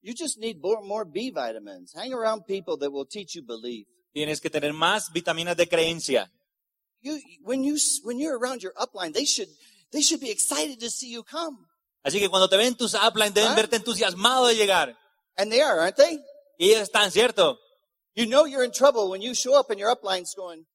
You 0.00 0.14
just 0.14 0.38
need 0.38 0.56
more, 0.62 0.80
more 0.82 1.04
B 1.04 1.30
vitamins. 1.30 1.92
Hang 1.94 2.14
around 2.14 2.46
people 2.46 2.78
that 2.78 2.90
will 2.90 3.04
teach 3.04 3.34
you 3.34 3.42
belief. 3.42 3.86
Tienes 4.12 4.40
que 4.40 4.50
tener 4.50 4.72
más 4.72 5.12
vitaminas 5.12 5.56
de 5.56 5.68
creencia. 5.68 6.30
You, 7.02 7.18
when 7.42 7.64
you, 7.64 7.76
when 8.04 8.18
you're 8.18 8.36
around 8.36 8.60
your 8.62 8.74
upline, 8.76 9.12
they 9.12 9.24
should, 9.24 9.48
they 9.92 10.02
should 10.02 10.20
be 10.20 10.30
excited 10.30 10.80
to 10.80 10.90
see 10.90 11.10
you 11.10 11.22
come. 11.24 11.56
Así 12.02 12.18
que 12.18 12.28
cuando 12.28 12.48
te 12.48 12.56
ven 12.56 12.74
tus 12.76 12.94
upline 12.94 13.32
deben 13.32 13.54
verte 13.54 13.76
entusiasmado 13.76 14.46
de 14.46 14.54
llegar. 14.56 14.96
And 15.36 15.50
they 15.50 15.60
are, 15.62 15.80
aren't 15.80 15.96
they? 15.96 16.18
Y 16.58 16.70
ellos 16.70 16.82
están, 16.82 17.10
¿cierto? 17.10 17.58
You 18.14 18.26
know 18.26 18.46
you're 18.46 18.64
in 18.64 18.72
trouble 18.72 19.08
when 19.08 19.22
you 19.22 19.34
show 19.34 19.58
up 19.58 19.70
and 19.70 19.78
your 19.78 19.90
upline's 19.90 20.34
going, 20.34 20.66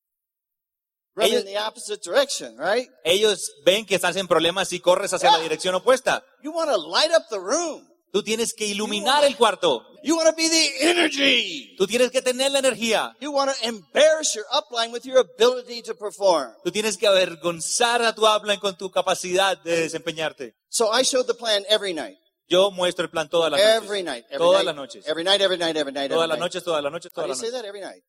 running 1.16 1.34
Ellos- 1.34 1.46
in 1.46 1.54
the 1.54 1.58
opposite 1.58 2.02
direction, 2.02 2.58
right? 2.58 2.88
Ellos 3.04 3.52
ven 3.66 3.86
que 3.86 3.96
estás 3.96 4.16
en 4.16 4.28
problemas 4.28 4.72
y 4.74 4.80
corres 4.80 5.14
hacia 5.14 5.32
la 5.32 5.40
dirección 5.40 5.76
opuesta. 5.76 6.24
You 6.42 6.52
want 6.52 6.70
to 6.72 6.78
light 6.78 7.12
up 7.12 7.28
the 7.30 7.40
room. 7.40 7.88
Tú 8.12 8.24
tienes 8.24 8.54
que 8.54 8.66
iluminar 8.66 9.24
el 9.26 9.36
cuarto. 9.36 9.86
You 10.06 10.16
want 10.16 10.30
to 10.30 10.36
be 10.36 10.48
the 10.48 10.88
energy. 10.90 11.76
Tú 11.80 11.88
tienes 11.88 12.12
que 12.12 12.22
tener 12.22 12.52
la 12.52 12.60
energía. 12.60 13.16
You 13.20 13.32
want 13.32 13.50
to 13.52 13.68
embarrass 13.68 14.36
your 14.36 14.46
upline 14.54 14.92
with 14.92 15.04
your 15.06 15.18
ability 15.20 15.82
to 15.84 15.96
perform. 15.96 16.54
Tú 16.64 16.72
tienes 16.72 16.96
que 16.98 17.08
avergonzar 17.08 18.02
a 18.04 18.14
tu 18.14 18.26
upline 18.26 18.60
con 18.60 18.78
tu 18.78 18.92
capacidad 18.92 19.58
de 19.64 19.82
desempeñarte. 19.90 20.54
So 20.70 20.92
I 20.92 21.02
showed 21.04 21.26
the 21.26 21.34
plan 21.34 21.64
every 21.70 21.94
night. 21.94 22.18
Yo 22.48 22.70
muestro 22.70 23.04
el 23.06 23.10
plan 23.10 23.28
todas 23.30 23.52
las 23.52 23.60
Every 23.60 24.04
noches. 24.04 24.06
night. 24.06 24.26
Every 24.30 24.38
Todas 24.38 24.60
night, 24.60 24.66
las 24.68 24.76
noches. 24.76 25.08
Every 25.08 25.24
night, 25.24 25.42
every 25.42 25.58
night, 25.58 25.76
every 25.76 25.92
night, 25.92 26.04
every 26.06 26.16
Todas 26.16 26.30
las 26.30 26.38
night. 26.38 26.46
noches, 26.46 26.64
todas 26.64 26.84
las 26.84 26.92
noches, 26.92 27.12
How 27.16 27.22
do 27.24 27.26
todas 27.26 27.28
you 27.28 27.30
las 27.32 27.40
say 27.40 27.48
noches. 27.48 27.62
that 27.62 27.68
every 27.68 27.82
night? 27.82 28.04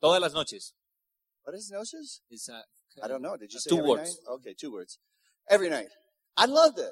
Todas 0.00 0.20
las 0.20 0.32
noches. 0.34 0.74
What 1.44 1.54
is 1.54 1.70
noches? 1.70 2.22
It's, 2.30 2.48
uh, 2.48 2.60
I 3.04 3.06
don't 3.06 3.22
know. 3.22 3.36
Did 3.36 3.52
you 3.52 3.60
say 3.60 3.70
Two 3.70 3.78
every 3.78 3.90
words. 3.90 4.02
night? 4.10 4.32
Okay, 4.40 4.54
two 4.58 4.72
words. 4.72 4.98
Every 5.48 5.70
night. 5.70 5.88
I 6.36 6.46
loved 6.46 6.80
it. 6.80 6.90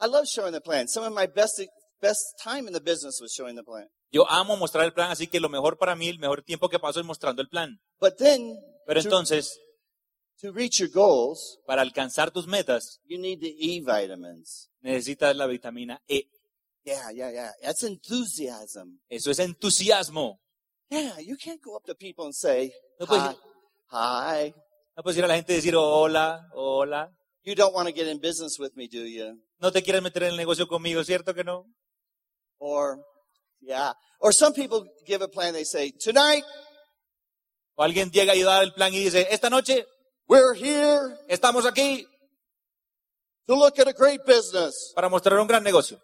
I 0.00 0.06
love 0.06 0.26
showing 0.26 0.52
the 0.52 0.60
plan. 0.60 0.88
Some 0.88 1.04
of 1.04 1.12
my 1.12 1.26
best 1.26 1.62
best 2.00 2.20
time 2.42 2.66
in 2.66 2.72
the 2.72 2.80
business 2.80 3.20
was 3.20 3.32
showing 3.32 3.56
the 3.56 3.62
plan. 3.64 3.88
Yo 4.10 4.24
amo 4.30 4.56
mostrar 4.56 4.84
el 4.84 4.92
plan, 4.92 5.10
así 5.10 5.26
que 5.26 5.38
lo 5.40 5.48
mejor 5.48 5.76
para 5.78 5.94
mí, 5.94 6.08
el 6.08 6.18
mejor 6.18 6.42
tiempo 6.42 6.68
que 6.68 6.78
paso 6.78 7.00
es 7.00 7.06
mostrando 7.06 7.42
el 7.42 7.48
plan. 7.48 7.78
But 8.00 8.16
then 8.18 8.56
Pero 8.86 9.00
to, 9.02 9.06
entonces, 9.08 9.58
to 10.40 10.50
reach 10.52 10.78
your 10.80 10.90
goals, 10.90 11.58
para 11.66 11.82
alcanzar 11.82 12.30
tus 12.30 12.46
metas, 12.46 13.00
you 13.04 13.18
need 13.18 13.40
the 13.40 13.54
E 13.58 13.80
vitamins. 13.80 14.70
necesitas 14.80 15.36
la 15.36 15.46
vitamina 15.46 16.00
E. 16.08 16.22
Yeah, 16.84 17.10
yeah, 17.12 17.30
yeah. 17.30 17.50
That's 17.60 17.82
enthusiasm. 17.82 19.00
Eso 19.10 19.30
es 19.30 19.38
entusiasmo. 19.40 20.40
Yeah, 20.90 21.18
you 21.20 21.36
can't 21.36 21.60
go 21.62 21.76
up 21.76 21.84
to 21.84 21.94
people 21.94 22.24
and 22.24 22.34
say, 22.34 22.72
No 22.98 23.06
puedes, 23.06 23.22
hi, 23.24 23.36
hi. 23.90 24.54
no 24.96 25.02
puedes 25.02 25.18
ir 25.18 25.24
a 25.24 25.28
la 25.28 25.36
gente 25.36 25.52
y 25.52 25.56
decir 25.56 25.76
hola, 25.76 26.48
hola. 26.54 27.12
You 27.42 27.54
don't 27.54 27.74
want 27.74 27.88
to 27.88 27.94
get 27.94 28.08
in 28.08 28.18
business 28.20 28.58
with 28.58 28.72
me, 28.74 28.88
do 28.88 29.04
you? 29.06 29.38
No 29.58 29.70
te 29.70 29.82
quieres 29.82 30.02
meter 30.02 30.22
en 30.22 30.30
el 30.30 30.36
negocio 30.38 30.66
conmigo, 30.66 31.04
¿cierto 31.04 31.34
que 31.34 31.44
no? 31.44 31.66
Or, 32.58 33.00
yeah. 33.60 33.92
Or 34.20 34.32
some 34.32 34.52
people 34.52 34.86
give 35.06 35.22
a 35.22 35.28
plan, 35.28 35.52
they 35.52 35.64
say, 35.64 35.90
tonight, 35.90 36.44
O 37.80 37.84
alguien 37.84 38.10
llega 38.10 38.34
y 38.34 38.42
da 38.42 38.60
el 38.60 38.72
plan 38.72 38.92
y 38.92 38.98
dice, 38.98 39.28
esta 39.30 39.48
noche 39.48 39.86
we're 40.26 40.52
here 40.52 41.16
estamos 41.28 41.64
aquí 41.64 42.04
to 43.46 43.54
look 43.54 43.78
at 43.78 43.86
a 43.86 43.92
great 43.92 44.20
business. 44.26 44.92
para 44.96 45.08
mostrar 45.08 45.38
un 45.38 45.46
gran 45.46 45.62
negocio. 45.62 46.00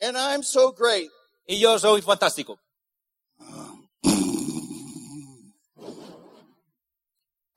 And 0.00 0.16
I'm 0.16 0.44
so 0.44 0.70
great. 0.70 1.10
Y 1.48 1.58
yo 1.58 1.76
soy 1.80 2.00
fantástico. 2.00 2.60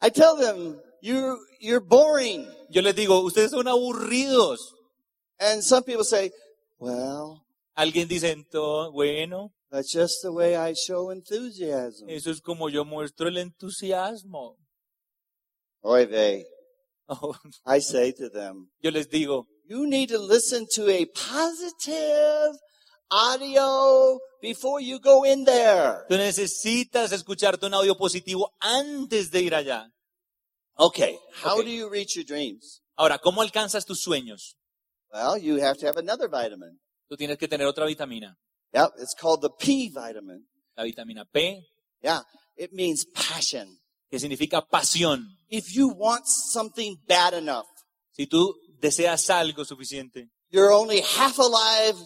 I 0.01 0.09
tell 0.09 0.35
them, 0.35 0.81
you, 1.03 1.37
you're 1.59 1.79
boring. 1.79 2.47
Yo 2.71 2.81
les 2.81 2.95
digo, 2.95 3.19
ustedes 3.21 3.51
son 3.51 3.67
aburridos. 3.67 4.73
And 5.39 5.63
some 5.63 5.83
people 5.83 6.03
say, 6.03 6.31
well, 6.79 7.43
Alguien 7.75 8.07
dice, 8.07 8.31
"Ento- 8.35 8.91
bueno, 8.91 9.53
that's 9.69 9.91
just 9.93 10.21
the 10.21 10.29
way 10.31 10.55
I 10.55 10.73
show 10.75 11.11
enthusiasm. 11.11 12.09
eso 12.09 12.29
es 12.31 12.41
como 12.41 12.69
yo 12.69 12.83
muestro 12.85 13.27
el 13.27 13.37
entusiasmo. 13.37 14.57
Oy 15.83 16.05
vey. 16.05 16.45
Oh, 17.07 17.33
I 17.65 17.79
say 17.81 18.11
to 18.13 18.29
them, 18.29 18.69
yo 18.81 18.91
les 18.91 19.07
digo, 19.09 19.47
you 19.67 19.87
need 19.87 20.09
to 20.09 20.19
listen 20.19 20.65
to 20.75 20.89
a 20.89 21.05
positive 21.05 22.57
audio 23.09 24.19
before 24.41 24.79
you 24.81 24.99
go 24.99 25.23
in 25.25 25.43
there. 25.45 26.05
tú 26.09 26.17
necesitas 26.17 27.11
escucharte 27.11 27.65
un 27.65 27.73
audio 27.73 27.95
positivo 27.95 28.51
antes 28.59 29.31
de 29.31 29.41
ir 29.41 29.55
allá. 29.55 29.89
Okay. 30.77 31.17
How 31.43 31.55
Okay. 31.57 31.65
do 31.65 31.71
you 31.71 31.89
reach 31.89 32.15
your 32.15 32.25
dreams? 32.25 32.81
Ahora, 32.97 33.17
¿cómo 33.19 33.41
alcanzas 33.41 33.85
tus 33.85 34.01
sueños? 34.01 34.57
Well, 35.13 35.37
you 35.37 35.57
have 35.61 35.77
to 35.79 35.87
have 35.87 35.97
another 35.97 36.27
vitamin. 36.29 36.79
Tú 37.11 37.17
tienes 37.17 37.37
que 37.37 37.49
tener 37.49 37.67
otra 37.67 37.85
vitamina, 37.85 38.37
Yep. 38.73 38.93
It's 38.99 39.13
called 39.13 39.41
the 39.41 39.49
P 39.49 39.89
vitamin. 39.89 40.47
la 40.77 40.83
vitamina 40.85 41.25
P, 41.25 41.61
Yeah. 42.01 42.21
It 42.55 42.71
means 42.71 43.05
passion. 43.13 43.67
que 44.09 44.17
significa 44.17 44.61
pasión. 44.65 45.25
If 45.49 45.73
you 45.75 45.89
want 45.89 46.25
something 46.25 46.95
bad 47.05 47.33
enough, 47.33 47.65
Si 48.13 48.27
tú 48.27 48.55
deseas 48.79 49.29
algo 49.29 49.65
suficiente 49.65 50.29
you're 50.51 50.71
only 50.71 51.01
half 51.01 51.37
alive 51.37 51.97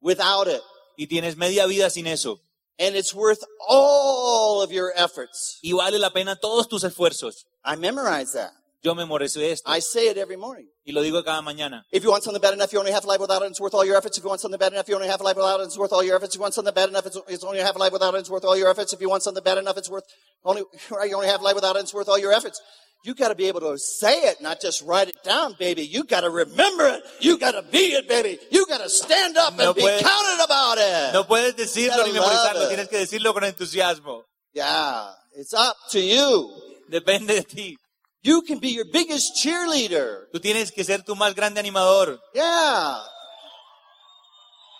without 0.00 0.46
it. 0.48 0.62
y 0.96 1.06
tienes 1.06 1.36
media 1.36 1.66
vida 1.66 1.90
sin 1.90 2.06
eso, 2.06 2.40
And 2.78 2.96
it's 2.96 3.12
worth 3.12 3.44
all 3.68 4.62
of 4.62 4.70
your 4.72 4.92
efforts. 4.96 5.58
y 5.62 5.72
vale 5.74 5.98
la 5.98 6.08
pena 6.10 6.36
todos 6.36 6.68
tus 6.68 6.84
esfuerzos. 6.84 7.44
I 7.66 7.76
memorize 7.76 8.32
that. 8.32 8.52
Yo 8.80 8.94
memoricé 8.94 9.50
esto 9.50 9.68
I 9.68 9.80
say 9.80 10.08
it 10.08 10.16
every 10.18 10.36
morning. 10.36 10.68
y 10.84 10.92
lo 10.92 11.02
digo 11.02 11.22
cada 11.24 11.42
mañana. 11.42 11.84
If 11.90 12.04
you 12.04 12.10
want 12.10 12.22
something 12.22 12.40
bad 12.40 12.54
enough, 12.54 12.72
you 12.72 12.78
only 12.78 12.92
half 12.92 13.04
alive 13.04 13.20
without 13.20 13.42
it, 13.42 13.50
it's 13.50 13.60
worth 13.60 13.74
all 13.74 13.84
your 13.84 13.96
efforts. 13.96 14.16
If 14.18 14.24
you 14.24 14.28
want 14.28 14.40
something 14.40 14.58
bad 14.58 14.72
enough, 14.72 14.88
you 14.88 14.94
only 14.94 15.08
have 15.08 15.20
alive 15.20 15.36
without 15.36 15.60
it, 15.60 15.64
it's 15.64 15.76
worth 15.76 15.92
all 15.92 16.02
your 16.04 16.14
efforts. 16.16 16.34
If 16.34 16.38
you 16.38 16.42
want 16.42 16.54
something 16.54 16.72
bad 16.74 16.88
enough, 16.88 17.06
it's, 17.06 17.18
it's 17.28 17.44
only 17.44 17.58
half 17.58 17.74
alive 17.74 17.92
without 17.92 18.14
it, 18.14 18.18
it's 18.18 18.30
worth 18.30 18.44
all 18.44 18.56
your 18.56 18.70
efforts. 18.70 18.92
If 18.92 19.00
you 19.00 19.08
want 19.08 19.22
something 19.24 19.42
bad 19.42 19.58
enough, 19.58 19.76
it's 19.76 19.90
worth 19.90 20.04
only, 20.44 20.62
you 20.90 21.14
only 21.14 21.26
half 21.26 21.40
alive 21.40 21.56
without 21.56 21.76
it, 21.76 21.80
it's 21.80 21.92
worth 21.92 22.08
all 22.08 22.18
your 22.18 22.32
efforts. 22.32 22.60
You 23.04 23.14
gotta 23.14 23.34
be 23.34 23.46
able 23.46 23.60
to 23.60 23.78
say 23.78 24.12
it, 24.28 24.40
not 24.40 24.60
just 24.60 24.82
write 24.82 25.08
it 25.08 25.22
down, 25.22 25.54
baby. 25.58 25.82
You 25.82 26.04
gotta 26.04 26.30
remember 26.30 26.86
it. 26.86 27.02
You 27.20 27.38
gotta 27.38 27.62
be 27.62 27.94
it, 27.94 28.08
baby. 28.08 28.38
You 28.50 28.66
gotta 28.66 28.88
stand 28.88 29.36
up 29.36 29.56
No 29.56 29.66
and 29.68 29.76
be 29.76 29.82
counted 29.82 30.44
about 30.44 30.78
it. 30.78 31.12
No 31.14 31.24
puedes 31.24 31.54
decirlo 31.56 32.04
ni 32.06 32.12
memorizarlo, 32.12 32.68
tienes 32.68 32.88
que 32.88 32.98
decirlo 32.98 33.32
con 33.32 33.44
entusiasmo. 33.44 34.24
Yeah, 34.52 35.10
it's 35.36 35.54
up 35.54 35.76
to 35.90 36.00
you. 36.00 36.50
Depende 36.88 37.34
de 37.34 37.42
ti. 37.42 37.76
You 38.22 38.42
can 38.42 38.58
be 38.58 38.70
your 38.70 38.84
biggest 38.92 39.36
cheerleader. 39.36 40.26
Tú 40.32 40.40
tienes 40.40 40.72
que 40.72 40.84
ser 40.84 41.02
tu 41.02 41.14
más 41.14 41.34
grande 41.34 41.60
animador. 41.60 42.18
Yeah. 42.34 43.00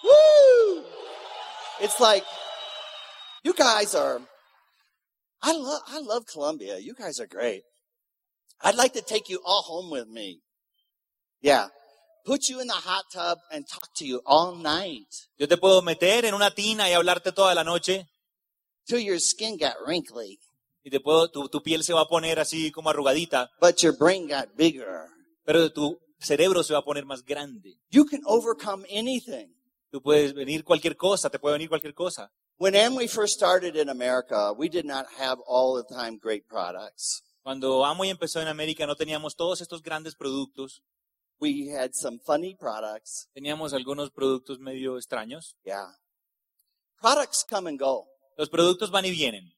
Woo! 0.05 0.85
It's 1.81 2.01
like 2.01 2.25
you 3.45 3.55
guys 3.55 3.95
are 3.95 4.21
I 5.43 5.53
love 5.53 5.83
I 5.87 6.01
love 6.01 6.25
Columbia. 6.27 6.79
You 6.79 6.95
guys 6.95 7.21
are 7.21 7.27
great. 7.27 7.63
I'd 8.61 8.75
like 8.75 8.93
to 8.95 9.03
take 9.03 9.29
you 9.29 9.41
all 9.45 9.63
home 9.63 9.91
with 9.91 10.09
me. 10.09 10.41
Yeah. 11.41 11.69
Put 12.27 12.49
you 12.49 12.61
in 12.61 12.67
the 12.67 12.75
hot 12.75 13.05
tub 13.13 13.39
and 13.53 13.65
talk 13.67 13.89
to 13.97 14.05
you 14.05 14.21
all 14.27 14.55
night 14.55 15.07
Yo 15.39 15.47
te 15.47 15.57
puedo 15.57 15.81
meter 15.83 16.27
en 16.27 16.35
una 16.35 16.51
tina 16.51 16.89
y 16.89 16.93
hablarte 16.93 17.33
toda 17.33 17.55
la 17.55 17.63
noche 17.63 18.07
till 18.87 18.99
your 18.99 19.19
skin 19.19 19.57
got 19.57 19.77
wrinkly, 19.87 20.39
y 20.89 20.91
te 20.91 21.01
puedo, 21.01 21.31
tu, 21.31 21.49
tu 21.51 21.63
piel 21.63 21.85
se 21.85 21.93
va 21.93 22.01
a 22.01 22.09
poner 22.09 22.41
así 22.41 22.71
como 22.73 22.89
arrugadita, 22.89 23.51
but 23.61 23.77
your 23.83 23.95
brain 23.95 24.27
got 24.27 24.49
bigger. 24.57 25.05
pero 25.45 25.71
tu 25.71 25.99
cerebro 26.19 26.63
se 26.63 26.73
va 26.73 26.79
a 26.79 26.83
poner 26.85 27.05
más 27.05 27.23
grande. 27.23 27.79
You 27.91 28.07
can 28.07 28.23
overcome 28.25 28.87
anything. 28.91 29.55
Tú 29.91 30.01
puedes 30.01 30.33
venir 30.33 30.65
cualquier 30.65 30.97
cosa, 30.97 31.29
te 31.29 31.39
puede 31.39 31.55
venir 31.55 31.69
cualquier 31.69 31.93
cosa. 31.95 32.31
When 32.59 32.75
Amway 32.75 33.07
first 33.07 33.35
started 33.35 33.77
in 33.77 33.89
America, 33.91 34.51
we 34.53 34.69
did 34.71 34.85
not 34.87 35.07
have 35.19 35.39
all 35.47 35.77
the 35.77 35.85
time 35.95 36.19
great 36.19 36.47
products. 36.49 37.23
Cuando 37.43 37.85
Amway 37.85 38.09
empezó 38.11 38.41
en 38.41 38.49
América 38.49 38.87
no 38.87 38.97
teníamos 38.97 39.37
todos 39.37 39.61
estos 39.61 39.83
grandes 39.83 40.15
productos, 40.15 40.83
We 41.41 41.69
had 41.71 41.91
some 41.93 42.19
funny 42.19 42.55
products. 42.57 43.29
teníamos 43.35 43.73
algunos 43.75 44.11
productos 44.11 44.59
medio 44.59 44.97
extraños. 44.97 45.55
Yeah. 45.65 45.87
Products 47.01 47.45
come 47.49 47.69
and 47.69 47.79
go. 47.79 48.07
Los 48.37 48.49
productos 48.49 48.91
van 48.91 49.05
y 49.05 49.11
vienen. 49.11 49.53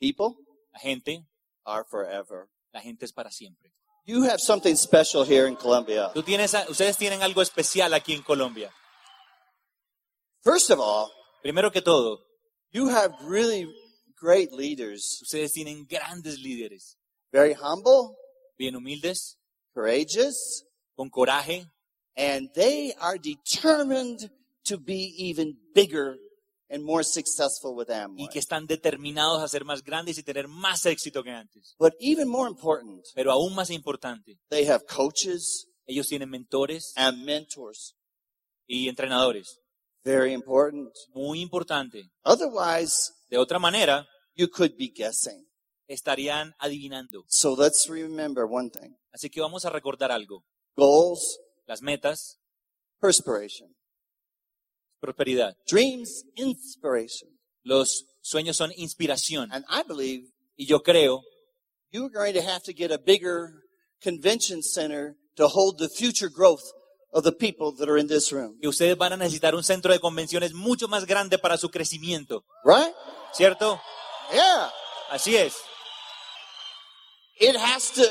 People 0.00 0.36
La 0.72 0.80
gente, 0.80 1.26
are 1.64 1.84
forever. 1.88 2.48
la 2.72 2.80
gente 2.80 3.04
es 3.04 3.12
para 3.12 3.30
siempre. 3.30 3.72
You 4.04 4.24
have 4.24 4.40
something 4.40 4.74
special 4.76 5.24
here 5.24 5.46
in 5.46 5.54
Colombia. 5.56 6.10
Tú 6.12 6.22
tienes, 6.24 6.54
ustedes 6.68 6.96
tienen 6.96 7.22
algo 7.22 7.40
especial 7.42 7.92
aquí 7.94 8.14
en 8.14 8.22
Colombia. 8.22 8.72
First 10.42 10.70
of 10.70 10.80
all, 10.80 11.10
Primero 11.42 11.72
que 11.72 11.82
todo, 11.82 12.20
you 12.70 12.88
have 12.88 13.12
really 13.22 13.66
great 14.16 14.52
leaders. 14.52 15.18
ustedes 15.22 15.52
tienen 15.52 15.86
grandes 15.88 16.38
líderes, 16.38 16.96
Very 17.32 17.52
humble, 17.54 18.16
bien 18.56 18.74
humildes, 18.76 19.38
courageous, 19.74 20.64
con 20.96 21.10
coraje, 21.10 21.66
and 22.16 22.48
they 22.54 22.92
are 23.00 23.18
determined 23.18 24.30
to 24.64 24.78
be 24.78 25.14
even 25.18 25.56
bigger 25.74 26.16
and 26.72 26.82
more 26.84 27.04
successful 27.04 27.72
with 27.76 27.88
y 27.90 27.92
Amway. 27.92 28.28
que 28.32 28.38
están 28.38 28.66
determinados 28.66 29.42
a 29.42 29.48
ser 29.48 29.64
más 29.64 29.82
grandes 29.84 30.16
y 30.18 30.22
tener 30.22 30.48
más 30.48 30.84
éxito 30.86 31.22
que 31.22 31.30
antes. 31.30 31.74
But 31.78 31.92
even 32.00 32.28
more 32.28 32.48
important, 32.48 33.04
Pero 33.14 33.30
aún 33.30 33.54
más 33.54 33.70
importante, 33.70 34.38
they 34.48 34.66
have 34.66 34.84
coaches 34.86 35.68
ellos 35.86 36.08
tienen 36.08 36.30
mentores 36.30 36.92
and 36.96 37.24
mentors. 37.24 37.94
y 38.66 38.88
entrenadores. 38.88 39.58
Very 40.04 40.32
important. 40.32 40.92
Muy 41.14 41.40
importante. 41.42 42.10
Otherwise, 42.24 43.12
De 43.28 43.38
otra 43.38 43.58
manera, 43.58 44.06
you 44.34 44.48
could 44.48 44.72
be 44.76 44.88
guessing. 44.94 45.46
estarían 45.88 46.54
adivinando. 46.58 47.24
So 47.28 47.54
let's 47.54 47.86
remember 47.88 48.44
one 48.44 48.70
thing. 48.70 48.96
Así 49.12 49.28
que 49.30 49.40
vamos 49.40 49.64
a 49.66 49.70
recordar 49.70 50.10
algo. 50.10 50.44
Goals, 50.76 51.38
Las 51.66 51.82
metas, 51.82 52.38
perspiration. 53.00 53.74
Prosperidad. 55.02 55.54
Dreams, 55.66 56.24
inspiration. 56.36 57.28
Los 57.64 58.04
sueños 58.22 58.56
son 58.56 58.72
inspiración. 58.76 59.48
And 59.52 59.64
I 59.68 59.82
believe 59.82 60.28
Y 60.56 60.66
yo 60.66 60.80
creo 60.80 61.22
you're 61.90 62.10
going 62.10 62.34
to 62.34 62.42
have 62.42 62.62
to 62.62 62.72
get 62.72 62.90
a 62.90 62.98
bigger 62.98 63.64
convention 64.02 64.62
center 64.62 65.16
to 65.36 65.48
hold 65.48 65.78
the 65.78 65.88
future 65.88 66.28
growth 66.28 66.62
of 67.12 67.24
the 67.24 67.32
people 67.32 67.72
that 67.72 67.88
are 67.88 67.98
in 67.98 68.06
this 68.06 68.32
room. 68.32 68.58
que 68.60 68.68
ustedes 68.68 68.96
van 68.96 69.12
a 69.12 69.16
necesitar 69.16 69.54
un 69.54 69.62
centro 69.62 69.92
de 69.92 69.98
convenciones 69.98 70.54
mucho 70.54 70.88
más 70.88 71.06
grande 71.06 71.38
para 71.38 71.58
su 71.58 71.68
crecimiento. 71.68 72.44
Right? 72.64 72.94
¿Cierto? 73.34 73.80
Yeah. 74.32 74.70
Así 75.10 75.36
es. 75.36 75.54
It 77.38 77.56
has 77.56 77.90
to, 77.92 78.04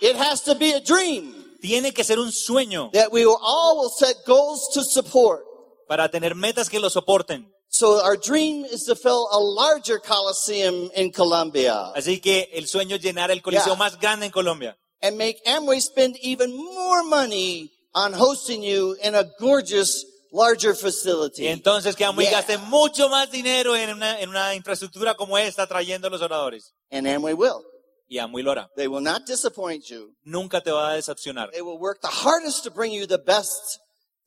it 0.00 0.16
has 0.16 0.42
to 0.44 0.54
be 0.54 0.72
a 0.72 0.80
dream 0.80 1.34
Tiene 1.60 1.92
que 1.92 2.02
ser 2.04 2.18
un 2.18 2.32
sueño 2.32 2.90
that 2.92 3.12
we 3.12 3.26
will 3.26 3.38
all 3.40 3.76
will 3.78 3.90
set 3.90 4.24
goals 4.26 4.70
to 4.72 4.82
support. 4.82 5.44
Para 5.90 6.08
tener 6.08 6.36
metas 6.36 6.70
que 6.70 6.78
lo 6.78 6.88
soporten. 6.88 7.52
So 7.68 8.00
our 8.00 8.16
dream 8.16 8.64
is 8.64 8.84
to 8.84 8.94
fill 8.94 9.26
a 9.32 9.38
larger 9.40 9.98
coliseum 10.00 10.88
in 10.94 11.10
Colombia 11.12 11.92
Así 11.96 12.20
que 12.20 12.48
el 12.52 12.66
sueño 12.68 12.94
es 12.96 13.02
llenar 13.02 13.30
el 13.32 13.42
coliseo 13.42 13.74
Yeah. 13.74 13.76
más 13.76 13.98
grande 13.98 14.26
en 14.26 14.32
Colombia. 14.32 14.76
and 15.02 15.16
make 15.18 15.40
Amway 15.46 15.80
spend 15.80 16.16
even 16.22 16.54
more 16.56 17.02
money 17.02 17.70
on 17.92 18.12
hosting 18.12 18.62
you 18.62 18.94
in 19.02 19.16
a 19.16 19.24
gorgeous, 19.40 20.04
larger 20.32 20.74
facility. 20.76 21.42
Y 21.44 21.48
entonces 21.48 21.96
que 21.96 22.04
Amway 22.04 22.26
Yeah. 22.26 22.38
gaste 22.40 22.56
mucho 22.58 23.08
más 23.08 23.28
dinero 23.32 23.74
en 23.74 23.90
una, 23.90 24.20
en 24.20 24.28
una 24.28 24.54
infraestructura 24.54 25.16
como 25.16 25.36
esta 25.38 25.66
trayendo 25.66 26.06
a 26.06 26.10
los 26.10 26.22
oradores. 26.22 26.72
And 26.92 27.04
Amway 27.08 27.34
will. 27.34 27.64
Y 28.08 28.18
Amway 28.18 28.44
lo 28.44 28.52
hará. 28.52 28.68
They 28.76 28.86
will 28.86 29.02
not 29.02 29.26
disappoint 29.26 29.84
you. 29.86 30.14
Nunca 30.24 30.60
te 30.60 30.70
va 30.70 30.90
a 30.90 30.94
decepcionar. 30.94 31.50
They 31.50 31.62
will 31.62 31.78
work 31.80 32.00
the 32.00 32.08
hardest 32.08 32.62
to 32.64 32.70
bring 32.70 32.92
you 32.92 33.06
the 33.08 33.18
best 33.18 33.78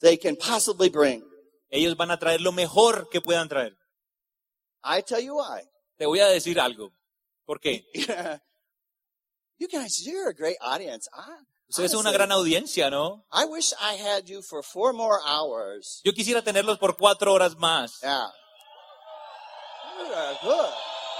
they 0.02 0.18
can 0.18 0.36
possibly 0.36 0.90
bring. 0.90 1.24
Ellos 1.74 1.98
van 1.98 2.12
a 2.12 2.20
traer 2.20 2.40
lo 2.40 2.52
mejor 2.52 3.10
que 3.10 3.20
puedan 3.20 3.50
traer. 3.50 3.76
I 4.84 5.02
tell 5.02 5.20
you 5.20 5.38
why. 5.38 5.68
Te 5.98 6.06
voy 6.06 6.20
a 6.20 6.28
decir 6.28 6.60
algo. 6.60 6.94
¿Por 7.46 7.60
qué? 7.60 7.84
you 9.58 9.68
guys, 9.68 10.06
you're 10.06 10.30
a 10.30 10.34
great 10.34 10.58
audience. 10.62 11.10
I, 11.12 11.44
Ustedes 11.68 11.92
son 11.92 12.02
una 12.02 12.12
gran 12.12 12.32
audiencia, 12.32 12.92
¿no? 12.92 13.26
I 13.32 13.46
wish 13.46 13.74
I 13.82 13.96
had 13.96 14.26
you 14.26 14.44
for 14.44 14.62
four 14.62 14.94
more 14.94 15.20
hours. 15.26 16.02
Yo 16.04 16.14
quisiera 16.14 16.44
tenerlos 16.44 16.78
por 16.78 16.96
cuatro 16.96 17.34
horas 17.34 17.56
más. 17.58 18.00
Yeah. 18.02 18.30
You 19.98 20.14
are 20.14 20.38
good. 20.44 20.74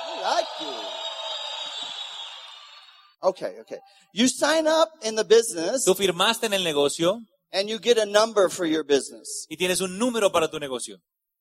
I 0.06 0.22
like 0.22 0.48
you. 0.60 0.74
Okay, 3.24 3.60
okay. 3.62 3.80
You 4.12 4.28
sign 4.28 4.68
up 4.68 4.90
in 5.02 5.16
the 5.16 5.24
business 5.24 5.84
Tú 5.84 5.96
firmaste 5.96 6.46
en 6.46 6.54
el 6.54 6.64
negocio 6.64 7.24
and 7.54 7.70
you 7.70 7.80
get 7.80 7.98
a 7.98 8.06
number 8.06 8.50
for 8.50 8.66
your 8.66 8.84
business. 8.84 9.46
y 9.50 9.56
tienes 9.56 9.80
un 9.80 9.98
número 9.98 10.32
para 10.32 10.50
tu 10.50 10.60
negocio. 10.60 10.98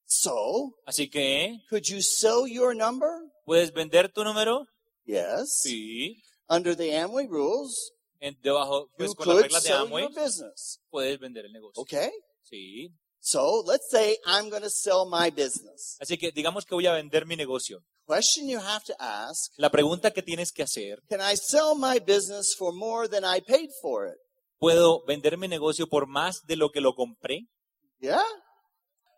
So, 0.06 0.74
Así 0.86 1.08
que, 1.10 1.58
could 1.70 1.84
you 1.88 2.00
sell 2.02 2.46
your 2.46 2.74
number? 2.76 3.08
¿puedes 3.44 3.72
vender 3.72 4.08
tu 4.12 4.22
número? 4.22 4.66
Yes. 5.04 5.60
Sí. 5.62 6.22
under 6.48 6.74
the 6.76 6.94
Amway 6.96 7.26
rules, 7.26 7.92
En- 8.20 8.36
debajo, 8.42 8.88
pues 8.98 9.10
you 9.10 9.14
con 9.16 9.26
las 9.28 9.34
could 9.36 9.42
reglas 9.44 9.62
de 9.62 9.68
sell 9.70 9.86
Amway, 9.86 10.02
your 10.04 10.14
business. 10.14 10.78
puedes 10.90 11.18
vender 11.18 11.46
el 11.46 11.52
negocio. 11.52 11.80
Okay? 11.82 12.10
Sí. 12.42 12.90
So 13.20 13.62
let's 13.66 13.88
say 13.90 14.16
I'm 14.26 14.50
going 14.50 14.62
to 14.62 14.68
sell 14.70 15.06
my 15.08 15.30
business. 15.30 15.96
Así 16.00 16.18
que 16.18 16.30
digamos 16.32 16.66
que 16.66 16.74
voy 16.74 16.86
a 16.86 16.92
vender 16.92 17.24
mi 17.24 17.36
negocio. 17.36 17.82
Question 18.06 18.48
you 18.48 18.58
have 18.58 18.84
to 18.84 18.94
ask, 18.98 19.52
La 19.56 19.70
pregunta 19.70 20.10
que 20.10 20.22
tienes 20.22 20.52
que 20.52 20.62
hacer, 20.64 21.00
can 21.08 21.20
I 21.20 21.36
sell 21.36 21.74
my 21.76 21.98
business 22.00 22.54
for 22.54 22.72
more 22.74 23.08
than 23.08 23.24
I 23.24 23.40
paid 23.40 23.70
for 23.80 24.06
it? 24.08 24.18
¿Puedo 24.62 25.04
vender 25.06 25.36
mi 25.38 25.48
negocio 25.48 25.88
por 25.88 26.06
más 26.06 26.42
de 26.46 26.54
lo 26.56 26.70
que 26.70 26.80
lo 26.80 26.94
compré? 26.94 27.48
Yeah? 28.00 28.22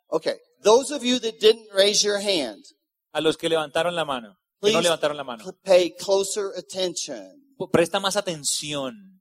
Okay. 0.08 0.36
Those 0.62 0.90
of 0.94 1.02
you 1.04 1.20
that 1.20 1.34
didn't 1.38 1.68
raise 1.74 2.02
your 2.02 2.18
hand, 2.18 2.64
A 3.12 3.20
los 3.20 3.36
que 3.36 3.48
levantaron 3.50 3.94
la 3.94 4.04
mano, 4.06 4.36
que 4.60 4.72
no 4.72 4.78
Please. 4.78 4.82
levantaron 4.82 5.16
la 5.18 5.24
mano. 5.24 5.44
pay 5.62 5.94
closer 5.96 6.46
attention. 6.56 7.30
Presta 7.70 8.00
más 8.00 8.16
atención. 8.16 9.20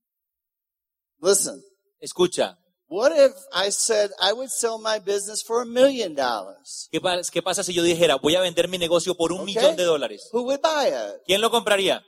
Listen. 1.22 1.62
Escucha, 2.00 2.58
What 2.88 3.12
if 3.16 3.34
I 3.54 3.72
said 3.72 4.12
I 4.22 4.34
would 4.34 4.50
sell 4.50 4.78
my 4.78 5.00
business 5.00 5.42
for 5.44 5.62
a 5.62 5.66
million 5.66 6.14
dollars? 6.16 6.88
¿qué, 6.92 7.02
pa- 7.02 7.22
qué 7.32 7.42
pasa 7.42 7.64
si 7.64 7.74
yo 7.74 7.82
dijera, 7.82 8.16
voy 8.18 8.36
a 8.36 8.42
vender 8.42 8.68
mi 8.68 8.78
negocio 8.78 9.16
por 9.16 9.32
un 9.32 9.40
Ok. 9.42 9.46
millón 9.48 9.76
de 9.76 9.84
dólares? 9.84 10.30
Who 10.32 10.44
would 10.44 10.60
buy 10.62 10.88
it? 10.90 11.22
¿Quién 11.26 11.42
lo 11.42 11.50
compraría? 11.50 12.04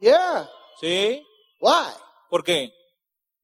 Yeah. 0.00 0.48
¿Sí? 0.80 1.22
Why? 1.60 1.92
¿Por 2.30 2.42
qué? 2.44 2.72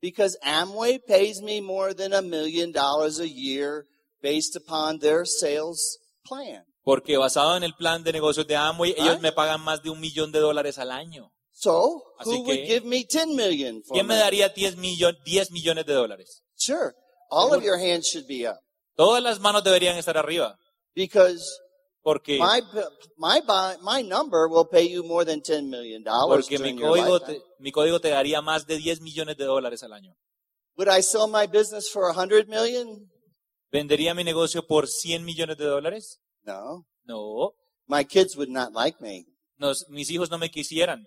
Because 0.05 0.37
Amway 0.45 0.99
pays 0.99 1.41
me 1.41 1.63
more 1.63 1.95
than 1.95 2.13
a 2.13 2.21
million 2.21 2.73
dollars 2.73 3.19
a 3.21 3.27
year 3.27 3.87
based 4.21 4.55
upon 4.55 4.99
their 4.99 5.25
sales 5.25 5.81
plan. 6.27 6.63
Porque 6.85 7.17
basado 7.17 7.57
en 7.57 7.63
el 7.65 7.73
plan 7.75 8.05
de 8.05 8.13
negocios 8.13 8.47
de 8.47 8.55
Amway, 8.55 8.95
ellos 8.99 9.19
me 9.23 9.33
pagan 9.33 9.63
más 9.63 9.83
de 9.83 9.89
un 9.89 9.99
millón 10.01 10.31
de 10.31 10.41
dólares 10.41 10.77
al 10.79 10.91
año. 10.91 11.31
So, 11.53 12.03
Así 12.19 12.29
who 12.37 12.43
would 12.43 12.67
give 12.67 12.85
me 12.85 13.05
10 13.05 13.29
million 13.29 13.83
for 13.83 13.95
¿Quién 13.95 14.07
me 14.07 14.15
me? 14.17 14.21
daría 14.21 14.51
10, 14.51 14.77
millon- 14.77 15.17
10 15.25 15.51
millones 15.53 15.87
de 15.87 15.95
dólares? 15.95 16.43
Sure. 16.59 16.93
All 17.31 17.55
of 17.55 17.63
your 17.65 17.79
hands 17.79 18.07
should 18.07 18.27
be 18.27 18.47
up 18.47 18.59
Todas 18.97 19.23
las 19.23 19.41
manos 19.41 19.65
deberían 19.65 19.97
estar 19.97 20.19
arriba. 20.19 20.59
because 20.95 21.41
Porque, 22.05 22.39
my 22.39 22.61
my 23.17 23.41
buy, 23.41 23.79
my 23.81 24.03
number 24.03 24.47
will 24.47 24.69
pay 24.71 24.87
you 24.87 25.03
more 25.03 25.25
than 25.25 25.41
10 25.41 25.71
million 25.71 26.03
dollars 26.05 26.47
porque 26.47 26.59
mi, 26.59 26.79
código 26.79 27.19
te, 27.19 27.43
mi 27.59 27.73
código 27.73 27.99
te 27.99 28.11
daría 28.11 28.43
más 28.43 28.67
de 28.67 28.77
10 28.77 29.01
millones 29.01 29.39
de 29.39 29.47
dólares 29.47 29.83
al 29.83 29.95
año. 29.95 30.15
Would 30.77 30.91
I 30.91 31.01
sell 31.01 31.27
my 31.29 31.47
business 31.47 31.89
for 31.91 32.13
100 32.13 32.47
million? 32.47 33.11
¿Vendería 33.73 34.15
mi 34.15 34.23
negocio 34.23 34.67
por 34.67 34.87
100 34.87 35.25
millones 35.25 35.57
de 35.57 35.65
dólares? 35.65 36.21
No. 36.43 36.87
No. 37.05 37.55
My 37.87 38.05
kids 38.05 38.37
would 38.37 38.51
not 38.51 38.75
like 38.75 39.01
me 39.01 39.25
Nos- 39.57 39.87
mis 39.89 40.11
hijos 40.11 40.31
no 40.31 40.37
me 40.37 40.51
quisieran 40.51 41.07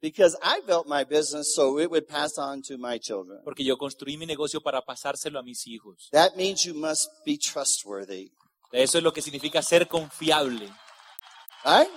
because 0.00 0.36
I 0.42 0.62
built 0.66 0.88
my 0.88 1.04
business 1.04 1.54
so 1.54 1.78
it 1.78 1.90
would 1.92 2.08
pass 2.08 2.38
on 2.38 2.60
to 2.62 2.76
my 2.76 2.98
children. 2.98 3.40
porque 3.44 3.62
yo 3.62 3.76
construí 3.76 4.16
mi 4.18 4.26
negocio 4.26 4.60
para 4.60 4.82
pasárselo 4.82 5.38
a 5.38 5.44
mis 5.44 5.64
hijos. 5.68 6.08
That 6.10 6.34
means 6.34 6.64
you 6.64 6.74
must 6.74 7.08
be 7.24 7.38
trustworthy. 7.38 8.32
Eso 8.74 8.98
es 8.98 9.04
lo 9.04 9.12
que 9.12 9.22
significa 9.22 9.62
ser 9.62 9.86
confiable. 9.86 10.68
Right? 11.64 11.88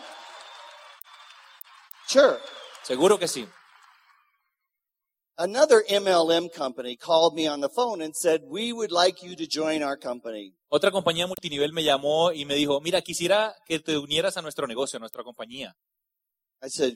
Sure. 2.08 2.38
Seguro 2.84 3.18
que 3.18 3.28
sí. 3.28 3.48
Another 5.40 5.84
MLM 5.90 6.50
company 6.50 6.96
called 6.96 7.34
me 7.34 7.48
on 7.48 7.62
the 7.62 7.70
phone 7.70 8.04
and 8.04 8.16
said, 8.16 8.42
we 8.46 8.72
would 8.72 8.92
like 8.92 9.24
you 9.24 9.36
to 9.36 9.48
join 9.48 9.82
our 9.82 9.98
company. 9.98 10.54
Otra 10.70 10.92
compañía 10.92 11.26
multinivel 11.26 11.74
me 11.74 11.84
llamó 11.84 12.32
y 12.32 12.46
me 12.46 12.54
dijo, 12.54 12.80
mira, 12.80 13.02
quisiera 13.02 13.56
que 13.66 13.80
te 13.80 13.98
unieras 13.98 14.38
a 14.38 14.44
nuestro 14.44 14.68
negocio, 14.68 14.98
a 14.98 15.00
nuestra 15.00 15.24
compañía. 15.24 15.76
I 16.62 16.70
said, 16.70 16.94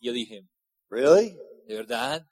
yo 0.00 0.12
dije, 0.14 0.42
really? 0.90 1.36
¿de 1.66 1.74
verdad? 1.74 2.22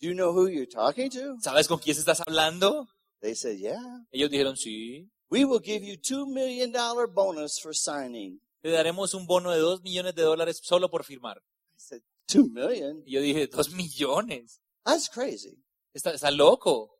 Do 0.00 0.08
you 0.08 0.14
know 0.14 0.32
who 0.32 0.48
you're 0.48 0.66
talking 0.66 1.08
to? 1.10 1.36
¿Sabes 1.40 1.66
con 1.66 1.78
quién 1.78 1.96
estás 1.96 2.20
hablando? 2.20 2.88
They 3.22 3.34
said, 3.34 3.56
yeah. 3.56 4.04
Ellos 4.10 4.30
dijeron, 4.30 4.56
sí. 4.56 5.10
We 5.32 5.46
will 5.46 5.60
give 5.60 5.82
you 5.82 5.96
$2 5.96 6.26
million 6.30 6.70
bonus 7.14 7.58
for 7.58 7.72
signing. 7.72 8.40
Te 8.62 8.68
daremos 8.70 9.14
un 9.14 9.26
bono 9.26 9.50
de 9.50 9.60
dos 9.60 9.80
millones 9.80 10.14
de 10.14 10.20
dólares 10.22 10.60
solo 10.62 10.90
por 10.90 11.04
firmar. 11.04 11.38
I 11.38 11.78
said, 11.78 12.02
2 12.28 12.50
million? 12.50 13.02
Y 13.06 13.12
yo 13.14 13.22
dije, 13.22 13.46
dos 13.46 13.70
millones. 13.70 14.60
That's 14.84 15.08
crazy. 15.08 15.56
Está, 15.94 16.12
está 16.12 16.30
loco. 16.30 16.90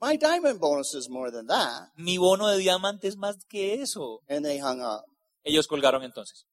My 0.00 0.16
diamond 0.16 0.58
bonus 0.58 0.92
is 0.96 1.08
more 1.08 1.30
than 1.30 1.46
that. 1.46 1.90
Mi 1.96 2.18
bono 2.18 2.48
de 2.48 2.58
diamante 2.58 3.06
es 3.06 3.16
más 3.16 3.36
que 3.48 3.80
eso. 3.80 4.22
And 4.28 4.44
they 4.44 4.58
hung 4.58 4.80
up. 4.80 5.04
Ellos 5.44 5.68
colgaron 5.68 6.02
entonces. 6.02 6.44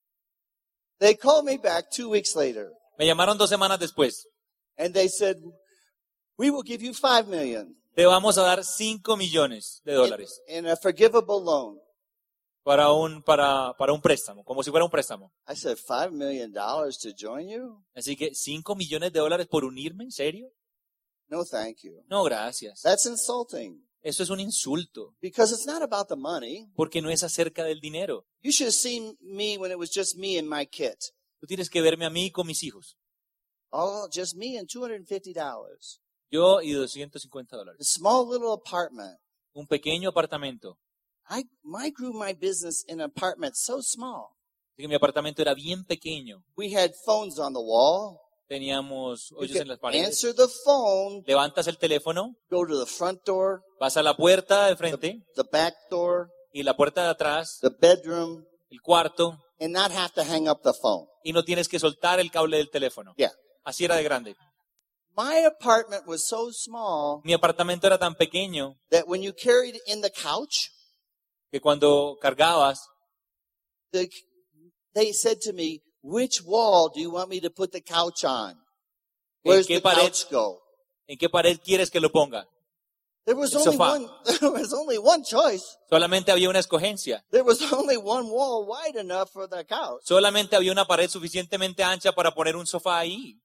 They 0.99 1.15
called 1.15 1.43
me 1.43 1.57
back 1.57 1.89
two 1.89 2.07
weeks 2.09 2.35
later 2.35 2.71
Me 2.99 3.07
llamaron 3.07 3.35
dos 3.39 3.49
semanas 3.49 3.79
después. 3.79 4.27
and 4.77 4.93
they 4.93 5.07
said, 5.07 5.37
we 6.37 6.51
will 6.51 6.61
give 6.61 6.83
you 6.83 6.91
$5 6.91 7.27
million 7.27 7.78
Te 7.99 8.05
vamos 8.05 8.37
a 8.37 8.43
dar 8.43 8.63
cinco 8.63 9.17
millones 9.17 9.81
de 9.83 9.91
dólares 9.91 10.41
in 10.47 10.65
a 10.65 10.77
forgivable 10.77 11.43
loan. 11.43 11.81
para 12.63 12.93
un, 12.93 13.21
para, 13.21 13.73
para 13.77 13.91
un 13.91 14.01
préstamo, 14.01 14.45
como 14.45 14.63
si 14.63 14.71
fuera 14.71 14.85
un 14.85 14.89
préstamo. 14.89 15.33
I 15.45 15.53
said, 15.53 15.75
$5 15.77 16.11
million 16.13 16.53
to 16.53 17.09
join 17.13 17.49
you? 17.49 17.83
Así 17.93 18.15
que 18.15 18.33
cinco 18.33 18.73
millones 18.73 19.11
de 19.11 19.19
dólares 19.19 19.47
por 19.47 19.65
unirme, 19.65 20.05
¿en 20.05 20.13
serio? 20.13 20.49
No, 21.27 21.43
thank 21.43 21.79
you. 21.81 22.01
No, 22.07 22.23
gracias. 22.23 22.79
That's 22.83 23.05
insulting 23.05 23.85
Eso 24.01 24.23
es 24.23 24.29
un 24.29 24.39
insulto, 24.39 25.17
because 25.19 25.53
it's 25.53 25.65
not 25.65 25.81
about 25.81 26.07
the 26.07 26.15
money. 26.15 26.71
porque 26.77 27.01
no 27.01 27.09
es 27.09 27.23
acerca 27.23 27.65
del 27.65 27.81
dinero. 27.81 28.25
You 28.41 28.53
should 28.53 28.69
have 28.69 28.77
seen 28.77 29.17
me 29.19 29.57
when 29.57 29.73
it 29.73 29.77
was 29.77 29.91
just 29.93 30.15
me 30.15 30.39
and 30.39 30.47
my 30.47 30.65
kit. 30.65 31.13
Tú 31.41 31.47
tienes 31.47 31.69
que 31.69 31.81
verme 31.81 32.05
a 32.05 32.09
mí 32.09 32.31
con 32.31 32.47
mis 32.47 32.63
hijos. 32.63 32.97
Oh, 33.71 34.07
just 34.09 34.37
me 34.37 34.57
and 34.57 34.69
$250. 34.69 35.99
Yo 36.31 36.61
y 36.61 36.71
250 36.73 37.55
A 37.55 37.59
dólares. 37.59 37.87
small 37.89 38.27
little 38.29 38.53
apartment. 38.53 39.17
Un 39.53 39.67
pequeño 39.67 40.09
apartamento. 40.09 40.77
I, 41.29 41.43
I 41.65 41.91
grew 41.91 42.13
my 42.13 42.33
business 42.33 42.83
in 42.87 43.01
an 43.01 43.11
apartment 43.15 43.55
so 43.55 43.81
small. 43.81 44.29
Así 44.73 44.83
que 44.83 44.87
mi 44.87 44.95
apartamento 44.95 45.41
era 45.41 45.53
bien 45.53 45.83
pequeño. 45.85 46.43
We 46.55 46.73
had 46.75 46.91
phones 47.05 47.37
on 47.39 47.53
the 47.53 47.59
wall. 47.59 48.17
Teníamos 48.47 49.31
hoyos 49.37 49.57
en 49.57 49.67
las 49.67 49.77
paredes. 49.79 50.07
answer 50.07 50.33
the 50.33 50.47
phone, 50.65 51.21
Levantas 51.27 51.67
el 51.67 51.77
teléfono, 51.77 52.35
go 52.49 52.65
to 52.65 52.83
the 52.83 52.89
front 52.91 53.23
door, 53.23 53.61
vas 53.79 53.95
a 53.95 54.01
la 54.01 54.15
puerta 54.17 54.65
de 54.65 54.75
frente 54.75 55.23
the 55.35 55.43
back 55.51 55.75
door, 55.91 56.29
y 56.51 56.63
la 56.63 56.75
puerta 56.75 57.03
de 57.03 57.09
atrás, 57.09 57.59
the 57.61 57.69
bedroom, 57.69 58.43
el 58.71 58.81
cuarto, 58.81 59.37
and 59.59 59.71
not 59.71 59.91
have 59.91 60.11
to 60.15 60.23
hang 60.23 60.49
up 60.49 60.61
the 60.63 60.73
phone. 60.81 61.05
y 61.23 61.31
no 61.31 61.43
tienes 61.43 61.67
que 61.69 61.77
soltar 61.77 62.19
el 62.19 62.31
cable 62.31 62.57
del 62.57 62.71
teléfono. 62.71 63.13
Yeah. 63.17 63.31
Así 63.63 63.85
era 63.85 63.95
de 63.97 64.03
grande. 64.03 64.35
My 65.19 65.35
apartment 65.39 66.07
was 66.07 66.25
so 66.29 66.49
small 66.49 67.21
Mi 67.25 67.33
apartamento 67.33 67.83
era 67.83 67.97
tan 67.97 68.15
pequeño 68.15 68.75
that 68.89 69.05
when 69.05 69.21
you 69.21 69.33
carried 69.33 69.75
in 69.85 69.99
the 69.99 70.09
couch, 70.09 70.71
que 71.51 71.59
cuando 71.59 72.15
cargabas, 72.23 72.77
the, 73.91 74.07
they 74.95 75.11
said 75.11 75.41
to 75.41 75.51
me, 75.51 75.81
which 76.01 76.41
wall 76.45 76.87
do 76.87 77.01
you 77.01 77.11
want 77.11 77.29
me 77.29 77.41
to 77.41 77.49
put 77.49 77.73
the 77.73 77.81
couch 77.81 78.23
on? 78.23 78.55
Where's 79.43 79.67
the 79.67 79.81
pared? 79.81 79.97
couch 79.97 80.29
go? 80.31 80.61
¿en 81.05 81.17
qué 81.17 81.27
pared 81.27 81.59
quieres 81.61 81.91
que 81.91 81.99
lo 81.99 82.09
ponga? 82.11 82.45
There 83.25 83.35
was 83.35 83.53
only 83.53 83.75
sofá. 83.75 83.89
one, 83.89 84.07
there 84.39 84.51
was 84.51 84.73
only 84.73 84.97
one 84.97 85.25
choice. 85.25 85.65
Solamente 85.91 86.31
había 86.31 86.47
una 86.49 86.59
escogencia. 86.59 87.25
There 87.29 87.43
was 87.43 87.61
only 87.73 87.97
one 87.97 88.29
wall 88.29 88.65
wide 88.65 88.95
enough 88.95 89.31
for 89.33 89.49
the 89.49 89.65
couch. 89.65 89.99
Solamente 90.05 90.55
había 90.55 90.71
una 90.71 90.85
pared 90.85 91.09
suficientemente 91.09 91.83
ancha 91.83 92.13
para 92.13 92.31
poner 92.31 92.55
un 92.55 92.65
sofá 92.65 92.99
ahí. 92.99 93.37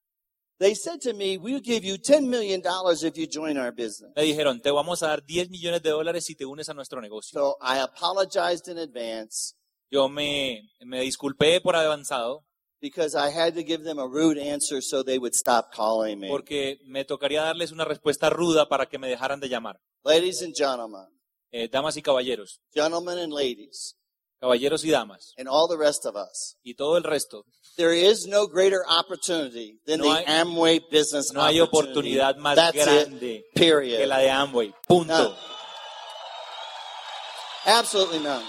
They 0.58 0.74
said 0.74 1.00
to 1.02 1.12
me, 1.14 1.36
we'll 1.36 1.60
give 1.60 1.84
you 1.84 1.96
$10 1.98 2.28
million 2.28 2.62
if 3.02 3.16
you 3.18 3.26
join 3.26 3.58
our 3.58 3.72
business. 3.72 4.12
Me 4.14 4.22
dijeron, 4.22 4.62
te 4.62 4.70
vamos 4.70 5.02
a 5.02 5.08
dar 5.08 5.20
10 5.24 5.50
millones 5.50 5.82
de 5.82 5.90
dólares 5.90 6.24
si 6.24 6.34
te 6.36 6.44
unes 6.44 6.68
a 6.68 6.74
nuestro 6.74 7.00
negocio. 7.00 7.32
So 7.38 7.56
I 7.60 7.78
apologized 7.80 8.68
in 8.68 8.78
advance 8.78 9.54
Yo 9.90 10.08
me, 10.08 10.62
me 10.80 11.00
disculpé 11.00 11.60
por 11.60 11.74
avanzado 11.76 12.44
because 12.80 13.14
I 13.16 13.30
had 13.30 13.54
to 13.54 13.62
give 13.64 13.82
them 13.84 13.98
a 13.98 14.06
rude 14.06 14.38
answer 14.38 14.80
so 14.80 15.02
they 15.02 15.18
would 15.18 15.34
stop 15.34 15.72
calling 15.74 16.20
me. 16.20 16.28
porque 16.28 16.78
me 16.86 17.04
tocaría 17.04 17.42
darles 17.42 17.72
una 17.72 17.84
respuesta 17.84 18.30
ruda 18.30 18.68
para 18.68 18.86
que 18.86 18.98
me 18.98 19.08
dejaran 19.08 19.40
de 19.40 19.48
llamar. 19.48 19.80
Ladies 20.04 20.42
and 20.42 20.54
gentlemen, 20.54 21.06
Eh, 21.56 21.68
damas 21.68 21.96
y 21.96 22.02
caballeros, 22.02 22.60
gentlemen 22.72 23.16
and 23.18 23.32
ladies, 23.32 23.96
caballeros 24.44 24.84
y 24.84 24.90
damas, 24.90 25.32
and 25.38 25.48
all 25.48 25.66
the 25.68 25.76
rest 25.78 26.04
of 26.06 26.14
us, 26.16 26.56
y 26.62 26.74
todo 26.74 26.96
el 26.96 27.02
resto, 27.04 27.44
there 27.76 27.92
is 27.94 28.26
no 28.26 28.46
greater 28.46 28.84
opportunity 28.88 29.80
than 29.86 29.98
No 30.00 30.04
the 30.04 30.10
hay- 30.20 30.24
Amway 30.42 30.80
business 30.90 31.32
no 31.32 31.40
hay 31.42 31.60
opportunity. 31.60 32.18
oportunidad 32.18 32.36
más 32.36 32.56
That's 32.56 32.76
grande 32.76 33.36
it, 33.38 33.44
period. 33.54 33.98
que 33.98 34.06
la 34.06 34.18
de 34.18 34.30
Amway. 34.30 34.72
Punto. 34.86 35.12
None. 35.12 35.34
Absolutely 37.66 38.18
none. 38.20 38.44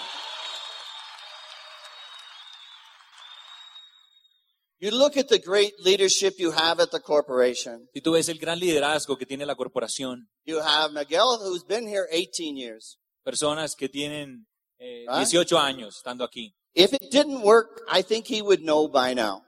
You 4.80 4.92
look 4.92 5.16
at 5.18 5.30
the 5.30 5.40
great 5.40 5.80
leadership 5.80 6.34
you 6.38 6.52
have 6.52 6.80
at 6.82 6.92
the 6.92 7.00
corporation. 7.00 7.88
Si 7.94 8.02
tú 8.02 8.12
ves 8.12 8.28
el 8.30 8.38
gran 8.38 8.60
liderazgo 8.60 9.18
que 9.18 9.26
tiene 9.26 9.46
la 9.46 9.56
corporación, 9.56 10.28
You 10.46 10.60
have 10.60 10.92
Miguel, 10.94 11.40
who's 11.42 11.64
been 11.66 11.88
here 11.88 12.08
18 12.12 12.58
years. 12.58 12.98
personas 13.24 13.76
que 13.76 13.88
tienen 13.90 14.46
eh, 14.80 15.06
Ah. 15.08 15.20
18 15.20 15.58
años 15.58 15.98
estando 15.98 16.24
aquí, 16.24 16.54
If 16.74 16.92
it 16.94 17.10
didn't 17.12 17.42
work, 17.44 17.82
I 17.88 18.04
think 18.04 18.26
he 18.28 18.42
would 18.42 18.62
know 18.62 18.88
by 18.90 19.14
now. 19.16 19.44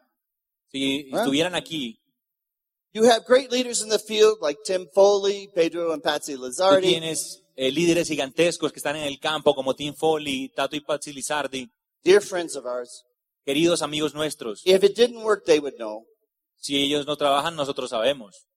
si 0.71 1.09
estuvieran 1.11 1.55
aquí, 1.55 1.99
You 2.93 3.03
have 3.03 3.25
great 3.25 3.51
leaders 3.51 3.81
in 3.83 3.89
the 3.89 3.99
field 3.99 4.39
like 4.41 4.59
Tim 4.65 4.87
Foley, 4.95 5.49
Pedro 5.53 5.91
and 5.93 6.01
Patsy 6.01 6.33
Tú 6.35 6.47
Lizardi. 6.47 6.87
tienes 6.87 7.43
eh, 7.55 7.69
líderes 7.71 8.07
gigantescos 8.07 8.71
que 8.71 8.79
están 8.79 8.95
en 8.95 9.03
el 9.03 9.19
campo 9.19 9.53
como 9.53 9.75
Tim 9.75 9.93
Foley, 9.93 10.49
Tato 10.55 10.75
y 10.75 10.79
Patsy 10.79 11.11
Lizardi, 11.13 11.69
dear 12.03 12.21
friends 12.21 12.55
of 12.55 12.65
ours. 12.65 13.03
queridos 13.45 13.81
amigos 13.81 14.13
nuestros. 14.15 14.61
If 14.65 14.83
it 14.83 14.95
didn't 14.95 15.23
work, 15.23 15.45
they 15.45 15.59
would 15.59 15.75
know. 15.77 16.05
Si 16.55 16.75
ellos 16.81 17.05
no 17.05 17.15
trabajan, 17.17 17.55
nosotros 17.55 17.91
sabemos. 17.91 18.47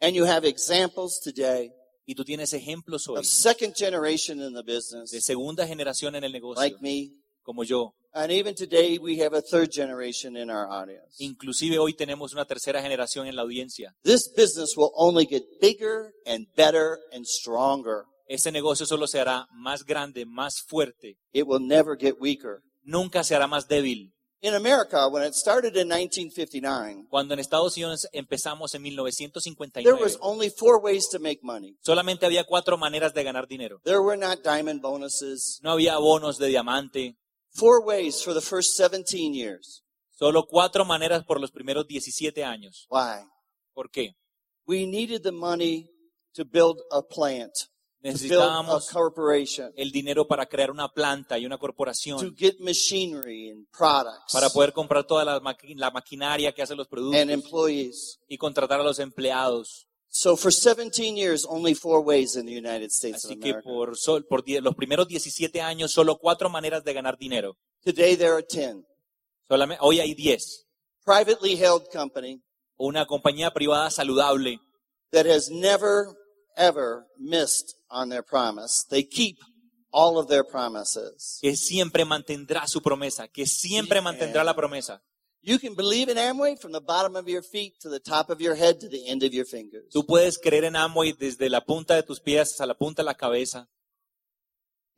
And 0.00 0.14
you 0.14 0.24
have 0.26 0.44
examples 0.46 1.18
today 1.20 1.72
Y 2.10 2.14
tú 2.16 2.24
tienes 2.24 2.52
ejemplos 2.52 3.06
hoy 3.06 3.20
of 3.20 3.24
second 3.24 3.72
generation 3.72 4.40
in 4.42 4.52
the 4.52 4.64
de 4.64 5.20
segunda 5.20 5.64
generación 5.64 6.16
en 6.16 6.24
el 6.24 6.32
like 6.32 6.40
negocio, 6.40 6.78
me. 6.80 7.12
como 7.44 7.62
yo. 7.62 7.94
And 8.12 8.32
even 8.32 8.56
today, 8.56 8.98
we 8.98 9.22
have 9.22 9.32
a 9.32 9.40
third 9.40 9.70
generation 9.72 10.36
in 10.36 10.50
our 10.50 10.66
audience. 10.68 11.22
Inclusive 11.22 11.78
hoy 11.78 11.94
tenemos 11.94 12.32
una 12.32 12.46
tercera 12.46 12.82
generación 12.82 13.28
en 13.28 13.36
la 13.36 13.42
audiencia. 13.42 13.94
This 14.02 14.28
business 14.28 14.76
will 14.76 14.90
only 14.96 15.24
get 15.24 15.44
bigger 15.60 16.12
and 16.26 16.48
better 16.56 16.98
and 17.12 17.24
stronger. 17.24 18.06
Este 18.26 18.50
negocio 18.50 18.86
solo 18.86 19.06
se 19.06 19.20
hará 19.20 19.46
más 19.52 19.84
grande, 19.84 20.26
más 20.26 20.62
fuerte. 20.66 21.16
It 21.32 21.44
will 21.46 21.64
never 21.64 21.96
get 21.96 22.16
weaker. 22.18 22.60
Nunca 22.82 23.22
se 23.22 23.36
hará 23.36 23.46
más 23.46 23.68
débil. 23.68 24.12
In 24.42 24.54
America, 24.54 25.06
when 25.08 25.22
it 25.22 25.34
started 25.34 25.76
in 25.76 25.86
1959, 25.88 27.06
Cuando 27.10 27.34
en 27.34 27.40
Estados 27.40 27.76
Unidos 27.76 28.06
empezamos 28.14 28.74
en 28.74 28.82
1959, 28.82 29.84
there 29.84 29.94
1959, 29.94 30.02
was 30.02 30.16
only 30.22 30.48
four 30.48 30.80
ways 30.80 31.06
to 31.10 31.18
make 31.18 31.40
money. 31.42 31.76
solamente 31.82 32.24
había 32.24 32.44
cuatro 32.44 32.78
maneras 32.78 33.12
de 33.12 33.22
ganar 33.22 33.46
dinero. 33.46 33.80
There 33.84 34.00
were 34.00 34.16
not 34.16 34.42
diamond 34.42 34.80
bonuses. 34.80 35.60
No 35.62 35.72
había 35.72 35.98
bonos 35.98 36.38
de 36.38 36.48
diamante, 36.48 37.16
Four 37.58 37.84
ways 37.84 38.22
for 38.22 38.32
the 38.32 38.40
first 38.40 38.76
17 38.78 39.34
years. 39.34 39.82
solo 40.12 40.46
cuatro 40.46 40.84
maneras 40.86 41.24
por 41.26 41.38
los 41.40 41.50
primeros 41.50 41.86
17 41.86 42.42
años. 42.44 42.86
Why? 42.88 43.26
¿Por 43.74 43.90
qué? 43.90 44.14
We 44.66 44.86
needed 44.86 45.22
the 45.22 45.32
money 45.32 45.90
to 46.34 46.44
build 46.46 46.78
a 46.92 47.02
plant, 47.02 47.52
to 48.02 48.08
build 48.08 48.12
a 48.12 48.12
Necesitábamos 48.12 48.88
corporation, 48.90 49.72
el 49.76 49.90
dinero 49.92 50.26
para 50.26 50.46
crear 50.46 50.70
una 50.70 50.88
planta 50.88 51.38
y 51.38 51.44
una 51.46 51.56
to 51.56 51.60
corporación 51.60 52.34
get 52.36 52.58
machinery 52.60 53.50
and 53.50 53.66
products 53.76 54.32
para 54.32 54.48
poder 54.50 54.72
comprar 54.72 55.04
toda 55.06 55.24
la, 55.24 55.40
maqui- 55.40 55.76
la 55.76 55.90
maquinaria 55.90 56.52
que 56.52 56.62
hace 56.62 56.74
los 56.74 56.86
and 56.86 56.90
productos 56.90 57.28
employees. 57.30 58.18
y 58.28 58.38
contratar 58.38 58.80
a 58.80 58.82
los 58.82 58.98
empleados. 58.98 59.86
So 60.08 60.36
for 60.36 60.52
17 60.52 61.14
years, 61.16 61.46
only 61.48 61.74
four 61.74 62.00
ways 62.00 62.34
in 62.34 62.44
the 62.46 62.52
United 62.52 62.90
States 62.90 63.24
of 63.24 63.30
Así 63.30 63.38
que 63.38 63.54
por, 63.54 63.92
los 64.62 64.74
primeros 64.74 65.06
17 65.06 65.60
años, 65.60 65.92
solo 65.92 66.18
cuatro 66.18 66.48
maneras 66.50 66.82
de 66.82 66.92
ganar 66.92 67.16
dinero. 67.16 67.56
Today 67.84 68.16
there 68.16 68.32
are 68.32 68.42
10. 68.42 68.84
Solamente, 69.48 69.78
hoy 69.84 70.00
hay 70.00 70.14
10. 70.14 70.66
Privately 71.04 71.56
held 71.56 71.88
company 71.92 72.40
Una 72.76 73.06
compañía 73.06 73.52
privada 73.52 73.90
saludable 73.90 74.58
that 75.12 75.26
has 75.26 75.50
never, 75.50 76.06
ever 76.56 77.06
missed 77.18 77.74
on 77.90 78.08
their 78.08 78.22
promise. 78.22 78.84
They 78.88 79.02
keep 79.02 79.36
all 79.92 80.18
of 80.18 80.28
their 80.28 80.44
promises. 80.44 81.38
que 81.40 81.56
siempre 81.56 82.04
mantendrá 82.04 82.66
su 82.66 82.80
promesa, 82.80 83.28
que 83.28 83.46
siempre 83.46 84.00
mantendrá 84.00 84.44
la 84.44 84.54
promesa. 84.54 85.02
You 85.42 85.58
can 85.58 85.74
believe 85.74 86.10
in 86.10 86.18
Amway 86.18 86.56
from 86.60 86.72
the 86.72 86.82
bottom 86.82 87.16
of 87.16 87.26
your 87.26 87.42
feet 87.42 87.80
to 87.80 87.88
the 87.88 87.98
top 87.98 88.28
of 88.28 88.42
your 88.42 88.54
head 88.54 88.78
to 88.80 88.88
the 88.88 89.08
end 89.08 89.22
of 89.22 89.32
your 89.32 89.46
fingers. 89.46 89.90
Tú 89.90 90.04
puedes 90.04 90.38
creer 90.38 90.64
en 90.64 90.76
Amway 90.76 91.12
desde 91.12 91.48
la 91.48 91.62
punta 91.62 91.94
de 91.94 92.02
tus 92.02 92.20
pies 92.20 92.50
hasta 92.50 92.66
la 92.66 92.74
punta 92.74 93.02
de 93.02 93.06
la 93.06 93.14
cabeza. 93.14 93.66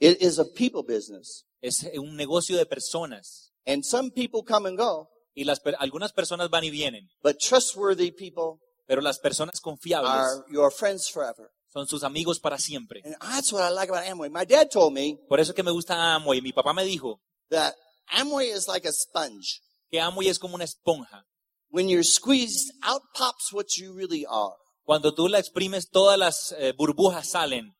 It 0.00 0.20
is 0.20 0.40
a 0.40 0.44
people 0.44 0.82
business. 0.82 1.44
Es 1.60 1.84
un 1.96 2.16
negocio 2.16 2.56
de 2.56 2.66
personas. 2.66 3.52
And 3.64 3.84
some 3.84 4.10
people 4.10 4.42
come 4.42 4.66
and 4.66 4.76
go, 4.76 5.08
Y 5.34 5.44
las, 5.44 5.62
algunas 5.78 6.12
personas 6.12 6.50
van 6.50 6.64
y 6.64 6.70
vienen, 6.70 7.08
but 7.22 7.38
trustworthy 7.38 8.10
people 8.10 8.60
pero 8.92 9.00
las 9.00 9.18
personas 9.18 9.58
confiables 9.58 10.10
are 10.10 10.44
your 10.50 10.70
friends 10.70 11.10
forever. 11.10 11.50
son 11.72 11.86
sus 11.86 12.04
amigos 12.04 12.38
para 12.38 12.58
siempre. 12.58 13.00
And 13.02 13.16
that's 13.22 13.50
what 13.50 13.62
I 13.62 13.72
like 13.72 13.90
about 13.90 14.04
Amway. 14.04 14.28
My 14.28 14.44
dad 14.44 14.68
told 14.70 14.92
me 14.92 15.18
Por 15.30 15.40
eso 15.40 15.52
es 15.52 15.56
que 15.56 15.62
me 15.62 15.70
gusta 15.70 16.14
Amway. 16.14 16.42
Mi 16.42 16.52
papá 16.52 16.74
me 16.74 16.84
dijo 16.84 17.18
that 17.48 17.74
Amway 18.18 18.54
is 18.54 18.68
like 18.68 18.86
a 18.86 18.92
sponge. 18.92 19.62
que 19.90 19.98
Amway 19.98 20.28
es 20.28 20.38
como 20.38 20.56
una 20.56 20.64
esponja. 20.64 21.24
When 21.70 21.88
you're 21.88 22.04
squeezed, 22.04 22.70
out 22.82 23.00
pops 23.14 23.50
what 23.50 23.78
you 23.78 23.94
really 23.94 24.26
are. 24.28 24.56
Cuando 24.84 25.14
tú 25.14 25.26
la 25.26 25.38
exprimes, 25.38 25.88
todas 25.88 26.18
las 26.18 26.54
eh, 26.58 26.74
burbujas 26.76 27.30
salen. 27.30 27.74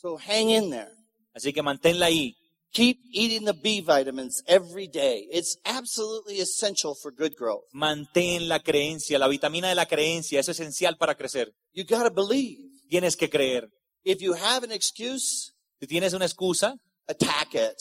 So 0.00 0.16
hang 0.16 0.50
in 0.50 0.70
there. 0.70 0.92
Así 1.34 1.52
que 1.52 1.60
manténla 1.60 2.06
ahí. 2.06 2.36
Keep 2.76 2.98
eating 3.10 3.46
the 3.46 3.54
B 3.54 3.80
vitamins 3.80 4.42
every 4.46 4.86
day. 4.86 5.26
It's 5.32 5.56
absolutely 5.64 6.40
essential 6.40 6.94
for 6.94 7.10
good 7.10 7.34
growth. 7.34 7.64
Mantén 7.72 8.48
la 8.48 8.58
creencia, 8.58 9.18
la 9.18 9.28
vitamina 9.28 9.68
de 9.70 9.74
la 9.74 9.86
creencia. 9.86 10.40
Es 10.40 10.48
esencial 10.50 10.98
para 10.98 11.14
crecer. 11.14 11.52
You 11.72 11.84
gotta 11.84 12.10
believe. 12.10 12.58
Tienes 12.90 13.16
que 13.16 13.30
creer. 13.30 13.68
If 14.04 14.20
you 14.20 14.34
have 14.34 14.62
an 14.62 14.72
excuse, 14.72 15.52
Si 15.80 15.86
tienes 15.86 16.12
una 16.12 16.26
excusa, 16.26 16.76
attack 17.08 17.54
it. 17.54 17.76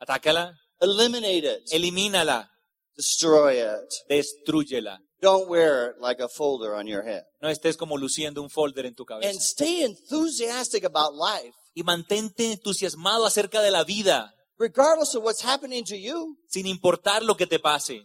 atácala, 0.00 0.52
Eliminate 0.80 1.44
it. 1.44 1.72
elimínala, 1.72 2.48
Destroy 2.96 3.60
it. 3.60 3.94
destrúyela. 4.08 4.98
Don't 5.20 5.48
wear 5.48 5.90
it 5.90 6.00
like 6.00 6.20
a 6.20 6.28
folder 6.28 6.74
on 6.74 6.88
your 6.88 7.04
head. 7.04 7.22
No 7.40 7.48
estés 7.48 7.76
como 7.76 7.96
luciendo 7.96 8.42
un 8.42 8.50
folder 8.50 8.86
en 8.86 8.94
tu 8.96 9.04
cabeza. 9.04 9.28
And 9.30 9.38
stay 9.40 9.82
enthusiastic 9.84 10.82
about 10.84 11.14
life, 11.14 11.54
Y 11.74 11.82
mantente 11.82 12.52
entusiasmado 12.52 13.24
acerca 13.26 13.60
de 13.62 13.70
la 13.70 13.84
vida, 13.84 14.34
regardless 14.58 15.14
of 15.14 15.24
what's 15.24 15.42
happening 15.44 15.84
to 15.84 15.94
you. 15.96 16.36
sin 16.48 16.66
importar 16.66 17.22
lo 17.22 17.36
que 17.36 17.46
te 17.46 17.58
pase. 17.58 18.02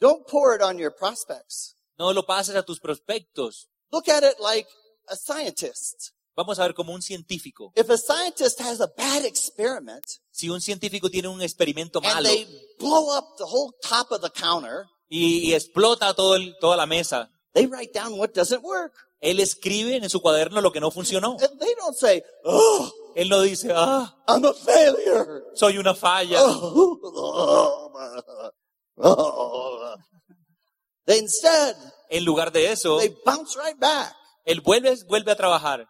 Don't 0.00 0.26
pour 0.26 0.54
it 0.54 0.62
on 0.62 0.78
your 0.78 0.92
prospects. 0.94 1.74
No 1.98 2.12
lo 2.12 2.24
pases 2.24 2.54
a 2.56 2.62
tus 2.62 2.78
prospectos. 2.80 3.68
Look 3.90 4.08
at 4.08 4.22
it 4.22 4.38
like 4.40 4.68
a 5.08 5.16
scientist. 5.16 6.10
Vamos 6.36 6.58
a 6.60 6.62
ver 6.62 6.74
como 6.74 6.92
un 6.92 7.02
científico. 7.02 7.72
If 7.74 7.90
a 7.90 7.98
scientist 7.98 8.60
has 8.60 8.80
a 8.80 8.86
bad 8.96 9.24
experiment 9.24 10.04
Si 10.30 10.48
un 10.48 10.60
científico 10.60 11.10
tiene 11.10 11.26
un 11.26 11.42
experimento 11.42 11.98
and 11.98 12.06
malo 12.06 12.28
they 12.28 12.46
blow 12.78 13.16
up 13.16 13.36
the 13.38 13.44
whole 13.44 13.72
top 13.82 14.12
of 14.12 14.20
the 14.22 14.30
counter, 14.30 14.84
y, 15.08 15.50
y 15.50 15.54
explota 15.54 16.14
todo 16.14 16.36
el- 16.36 16.54
toda 16.60 16.76
la 16.76 16.86
mesa, 16.86 17.28
they 17.54 17.66
write 17.66 17.92
down 17.92 18.18
what 18.20 18.30
doesn't 18.34 18.62
work. 18.62 18.92
Él 19.20 19.40
escribe 19.40 19.96
en 19.96 20.08
su 20.10 20.20
cuaderno 20.20 20.60
lo 20.60 20.70
que 20.72 20.80
no 20.80 20.90
funcionó. 20.90 21.36
And 21.40 21.58
they 21.58 21.74
don't 21.78 21.96
say, 21.96 22.22
oh, 22.44 22.90
Él 23.14 23.28
no 23.28 23.42
dice, 23.42 23.72
ah, 23.74 24.14
I'm 24.28 24.44
a 24.44 24.52
failure. 24.52 25.42
soy 25.54 25.78
una 25.78 25.94
falla. 25.94 26.38
Oh. 29.00 29.94
They 31.06 31.18
instead, 31.18 31.76
En 32.10 32.24
lugar 32.24 32.52
de 32.52 32.70
eso, 32.72 32.98
they 32.98 33.14
bounce 33.24 33.56
right 33.56 33.78
back. 33.78 34.14
él 34.44 34.60
vuelve, 34.60 34.94
vuelve 35.06 35.32
a 35.32 35.36
trabajar. 35.36 35.86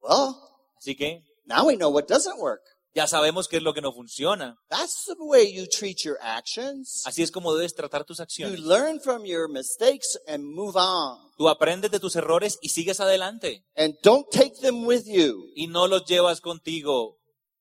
Well, 0.00 0.36
Así 0.78 0.96
que 0.96 1.22
now 1.46 1.66
we 1.66 1.76
know 1.76 1.88
what 1.90 2.06
doesn't 2.08 2.38
work. 2.40 2.62
Ya 2.96 3.06
sabemos 3.06 3.46
qué 3.46 3.58
es 3.58 3.62
lo 3.62 3.74
que 3.74 3.82
no 3.82 3.92
funciona. 3.92 4.56
That's 4.70 5.04
the 5.04 5.14
way 5.18 5.52
you 5.54 5.66
treat 5.66 5.98
your 6.02 6.16
actions. 6.22 7.02
Así 7.04 7.22
es 7.22 7.30
como 7.30 7.54
debes 7.54 7.74
tratar 7.74 8.04
tus 8.06 8.16
You 8.18 8.22
acciones. 8.24 8.60
learn 8.60 9.00
from 9.00 9.26
your 9.26 9.48
mistakes 9.50 10.18
and 10.26 10.42
move 10.42 10.76
on. 10.76 11.18
Tú 11.36 11.48
aprendes 11.50 11.90
de 11.90 12.00
tus 12.00 12.16
errores 12.16 12.58
y 12.62 12.70
sigues 12.70 12.98
adelante. 12.98 13.64
And 13.76 13.94
don't 14.02 14.26
take 14.32 14.54
them 14.62 14.86
with 14.86 15.04
you. 15.06 15.50
Y 15.54 15.66
no 15.66 15.86
los 15.86 16.06
llevas 16.06 16.40
contigo. 16.40 17.18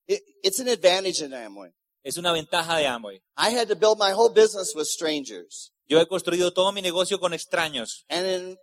It, 0.07 0.21
it's 0.41 0.59
an 0.61 0.69
advantage 0.69 1.21
in 1.21 1.33
Amway. 1.33 1.71
Es 2.01 2.17
una 2.17 2.31
ventaja 2.31 2.77
de 2.77 2.87
Amway. 2.87 3.19
I 3.35 3.49
had 3.49 3.67
to 3.67 3.75
build 3.75 3.97
my 3.99 4.13
whole 4.13 4.29
business 4.33 4.73
with 4.73 4.85
strangers. 4.87 5.71
Yo 5.87 5.99
he 5.99 6.05
construido 6.07 6.53
todo 6.53 6.71
mi 6.71 6.81
negocio 6.81 7.19
con 7.19 7.33
extraños. 7.33 8.05
And 8.09 8.25
in, 8.25 8.57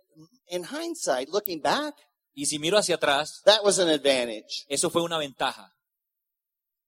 in 0.47 0.63
hindsight, 0.63 1.29
looking 1.29 1.61
back, 1.61 1.93
Y 2.35 2.47
si 2.47 2.57
miro 2.57 2.79
hacia 2.79 2.95
atrás, 2.95 3.41
that 3.45 3.63
was 3.63 3.77
an 3.77 3.89
advantage. 3.89 4.65
eso 4.67 4.89
fue 4.89 5.03
una 5.03 5.19
ventaja. 5.19 5.71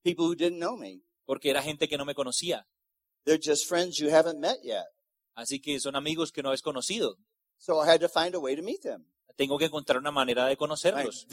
People 0.05 0.27
who 0.27 0.35
didn't 0.35 0.59
know 0.59 0.77
me. 0.77 1.01
Porque 1.25 1.49
era 1.49 1.63
gente 1.63 1.87
que 1.87 1.97
no 1.97 2.05
me 2.05 2.13
conocía. 2.13 2.67
They're 3.25 3.41
just 3.41 3.67
friends 3.67 3.97
you 3.97 4.09
haven't 4.09 4.39
met 4.39 4.57
yet. 4.63 4.85
Así 5.35 5.59
que 5.59 5.79
son 5.79 5.95
amigos 5.95 6.31
que 6.31 6.43
no 6.43 6.51
has 6.51 6.61
conocido. 6.61 7.15
So 7.57 7.81
I 7.81 7.87
had 7.87 8.01
to 8.01 8.07
find 8.07 8.35
a 8.35 8.39
way 8.39 8.55
to 8.55 8.61
meet 8.61 8.83
them. 8.83 9.07
Tengo 9.35 9.57
que 9.57 9.65
encontrar 9.65 9.97
una 9.97 10.11
manera 10.11 10.45
de 10.45 10.55
conocerlos. 10.55 11.25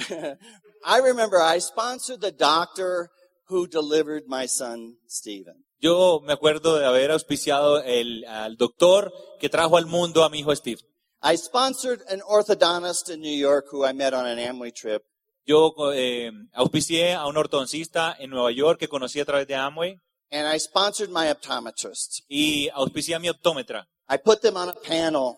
I 0.85 0.99
remember 1.05 1.39
I 1.39 1.61
sponsored 1.61 2.21
the 2.21 2.33
doctor 2.33 3.11
who 3.49 3.67
delivered 3.69 4.25
my 4.27 4.47
son, 4.47 4.97
Stephen. 5.07 5.67
Yo 5.79 6.21
me 6.21 6.33
acuerdo 6.33 6.79
de 6.79 6.87
haber 6.87 7.11
auspiciado 7.11 7.83
el, 7.83 8.25
al 8.25 8.57
doctor 8.57 9.13
que 9.39 9.51
trajo 9.51 9.77
al 9.77 9.87
mundo 9.87 10.25
a 10.25 10.31
mi 10.31 10.41
hijo 10.41 10.55
Steve. 10.57 10.81
I 11.23 11.37
sponsored 11.37 12.01
an 12.09 12.23
orthodontist 12.23 13.11
in 13.11 13.21
New 13.21 13.37
York 13.37 13.67
who 13.71 13.85
I 13.85 13.93
met 13.93 14.15
on 14.15 14.27
an 14.27 14.39
Amway 14.39 14.75
trip. 14.75 15.05
Yo 15.45 15.75
eh, 15.95 16.31
auspicié 16.53 17.15
a 17.15 17.27
un 17.27 17.37
ortodoncista 17.37 18.15
en 18.19 18.31
Nueva 18.31 18.53
York 18.53 18.79
que 18.79 18.89
conocí 18.89 19.21
a 19.21 19.25
través 19.25 19.47
de 19.47 19.55
Amway 19.55 19.99
And 20.31 20.47
I 20.55 20.59
sponsored 20.59 21.11
my 21.11 21.29
optometrist. 21.31 22.21
y 22.29 22.69
auspicié 22.73 23.15
a 23.15 23.19
mi 23.19 23.29
optómetra. 23.29 23.87
I 24.09 24.17
put 24.19 24.41
them 24.41 24.57
on 24.57 24.69
a 24.69 24.73
panel 24.73 25.37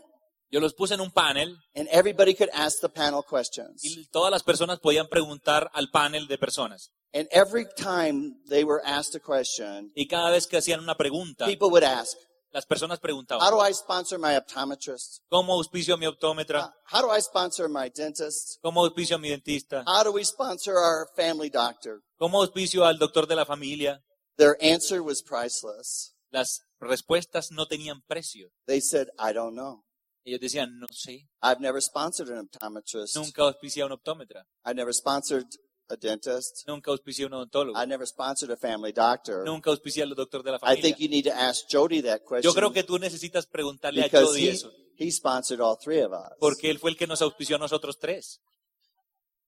Yo 0.50 0.60
los 0.60 0.72
puse 0.74 0.94
en 0.94 1.00
un 1.00 1.10
panel 1.10 1.56
and 1.74 1.88
everybody 1.90 2.32
could 2.34 2.50
ask 2.52 2.80
the 2.80 2.88
panel 2.88 3.22
questions. 3.28 3.82
y 3.84 4.06
todas 4.12 4.30
las 4.30 4.42
personas 4.44 4.78
podían 4.78 5.08
preguntar 5.08 5.68
al 5.72 5.90
panel 5.90 6.28
de 6.28 6.38
personas. 6.38 6.90
And 7.12 7.26
every 7.32 7.64
time 7.76 8.36
they 8.48 8.62
were 8.64 8.80
asked 8.84 9.16
a 9.16 9.20
question, 9.20 9.90
Y 9.96 10.06
cada 10.06 10.30
vez 10.30 10.46
que 10.46 10.56
hacían 10.58 10.80
una 10.80 10.96
pregunta, 10.96 11.46
people 11.46 11.68
would 11.68 11.82
ask, 11.84 12.16
Las 12.54 12.66
personas 12.66 12.98
How 12.98 13.02
preguntaban, 13.02 13.50
do 13.50 13.60
I 13.60 13.74
sponsor 13.74 14.16
my 14.16 14.36
optometrist? 14.36 15.18
¿cómo 15.28 15.54
auspicio 15.54 15.94
a 15.94 15.96
mi 15.96 16.06
optómetra? 16.06 16.72
How 16.88 17.02
do 17.02 17.10
I 17.10 17.20
sponsor 17.20 17.68
my 17.68 17.90
dentist? 17.90 18.60
¿Cómo 18.62 18.84
auspicio 18.84 19.16
a 19.16 19.18
mi 19.18 19.28
dentista? 19.28 19.82
How 19.84 20.04
do 20.04 20.12
we 20.12 20.24
sponsor 20.24 20.76
our 20.76 21.08
family 21.16 21.50
doctor? 21.50 22.02
¿Cómo 22.16 22.40
auspicio 22.40 22.84
al 22.84 22.96
doctor 22.96 23.26
de 23.26 23.34
la 23.34 23.44
familia? 23.44 24.00
Their 24.36 24.56
answer 24.62 25.02
was 25.02 25.20
priceless. 25.20 26.14
Las 26.30 26.60
respuestas 26.80 27.50
no 27.50 27.66
tenían 27.66 28.02
precio. 28.06 28.50
They 28.68 28.80
said, 28.80 29.08
I 29.18 29.32
don't 29.32 29.56
know. 29.56 29.82
Ellos 30.24 30.40
decían, 30.40 30.78
no 30.78 30.86
sé, 30.92 31.28
I've 31.42 31.60
never 31.60 31.82
sponsored 31.82 32.30
an 32.30 32.48
optometrist. 32.48 33.16
nunca 33.16 33.42
auspicié 33.42 33.82
a 33.82 33.86
un 33.86 33.92
optómetra, 33.92 34.46
I've 34.64 34.76
never 34.76 34.94
sponsored 34.94 35.46
a 35.94 35.96
dentist. 35.96 36.66
nunca 36.66 36.90
auspicié 36.90 37.24
un 37.26 37.32
odontólogo, 37.34 37.82
I 37.82 37.86
never 37.86 38.06
sponsored 38.06 38.50
a 38.52 38.56
family 38.56 38.92
doctor. 38.92 39.44
nunca 39.44 39.70
auspicié 39.70 40.02
al 40.02 40.14
doctor 40.14 40.42
de 40.42 40.50
la 40.52 40.56
I 40.58 40.60
familia. 40.60 40.82
think 40.82 40.98
you 40.98 41.08
need 41.08 41.24
to 41.24 41.32
ask 41.32 41.64
Jody 41.70 42.02
that 42.02 42.20
question 42.24 42.42
Yo 42.42 42.52
creo 42.54 42.72
que 42.72 42.82
tú 42.84 42.98
necesitas 42.98 43.46
preguntarle 43.46 44.00
a 44.02 44.04
because 44.04 44.26
Jody 44.26 44.46
he, 44.46 44.50
eso, 44.50 44.70
he 44.98 45.10
sponsored 45.10 45.60
all 45.60 45.76
three 45.82 46.00
of 46.02 46.12
us. 46.12 46.32
porque 46.38 46.70
él 46.70 46.78
fue 46.78 46.90
el 46.90 46.96
que 46.96 47.06
nos 47.06 47.22
auspició 47.22 47.56
a 47.56 47.58
nosotros 47.58 47.98
tres. 47.98 48.40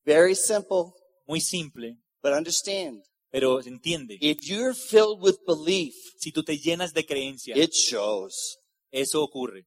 Very 0.04 0.34
simple, 0.34 0.92
Muy 1.26 1.40
simple, 1.40 1.96
but 2.22 2.32
understand. 2.32 3.02
pero 3.30 3.60
entiende, 3.60 4.16
If 4.20 4.38
you're 4.42 4.74
filled 4.74 5.20
with 5.20 5.36
belief, 5.46 5.94
si 6.18 6.30
tú 6.32 6.42
te 6.44 6.56
llenas 6.58 6.92
de 6.94 7.04
creencia, 7.04 7.56
it 7.56 7.72
shows. 7.72 8.58
eso 8.92 9.22
ocurre. 9.22 9.66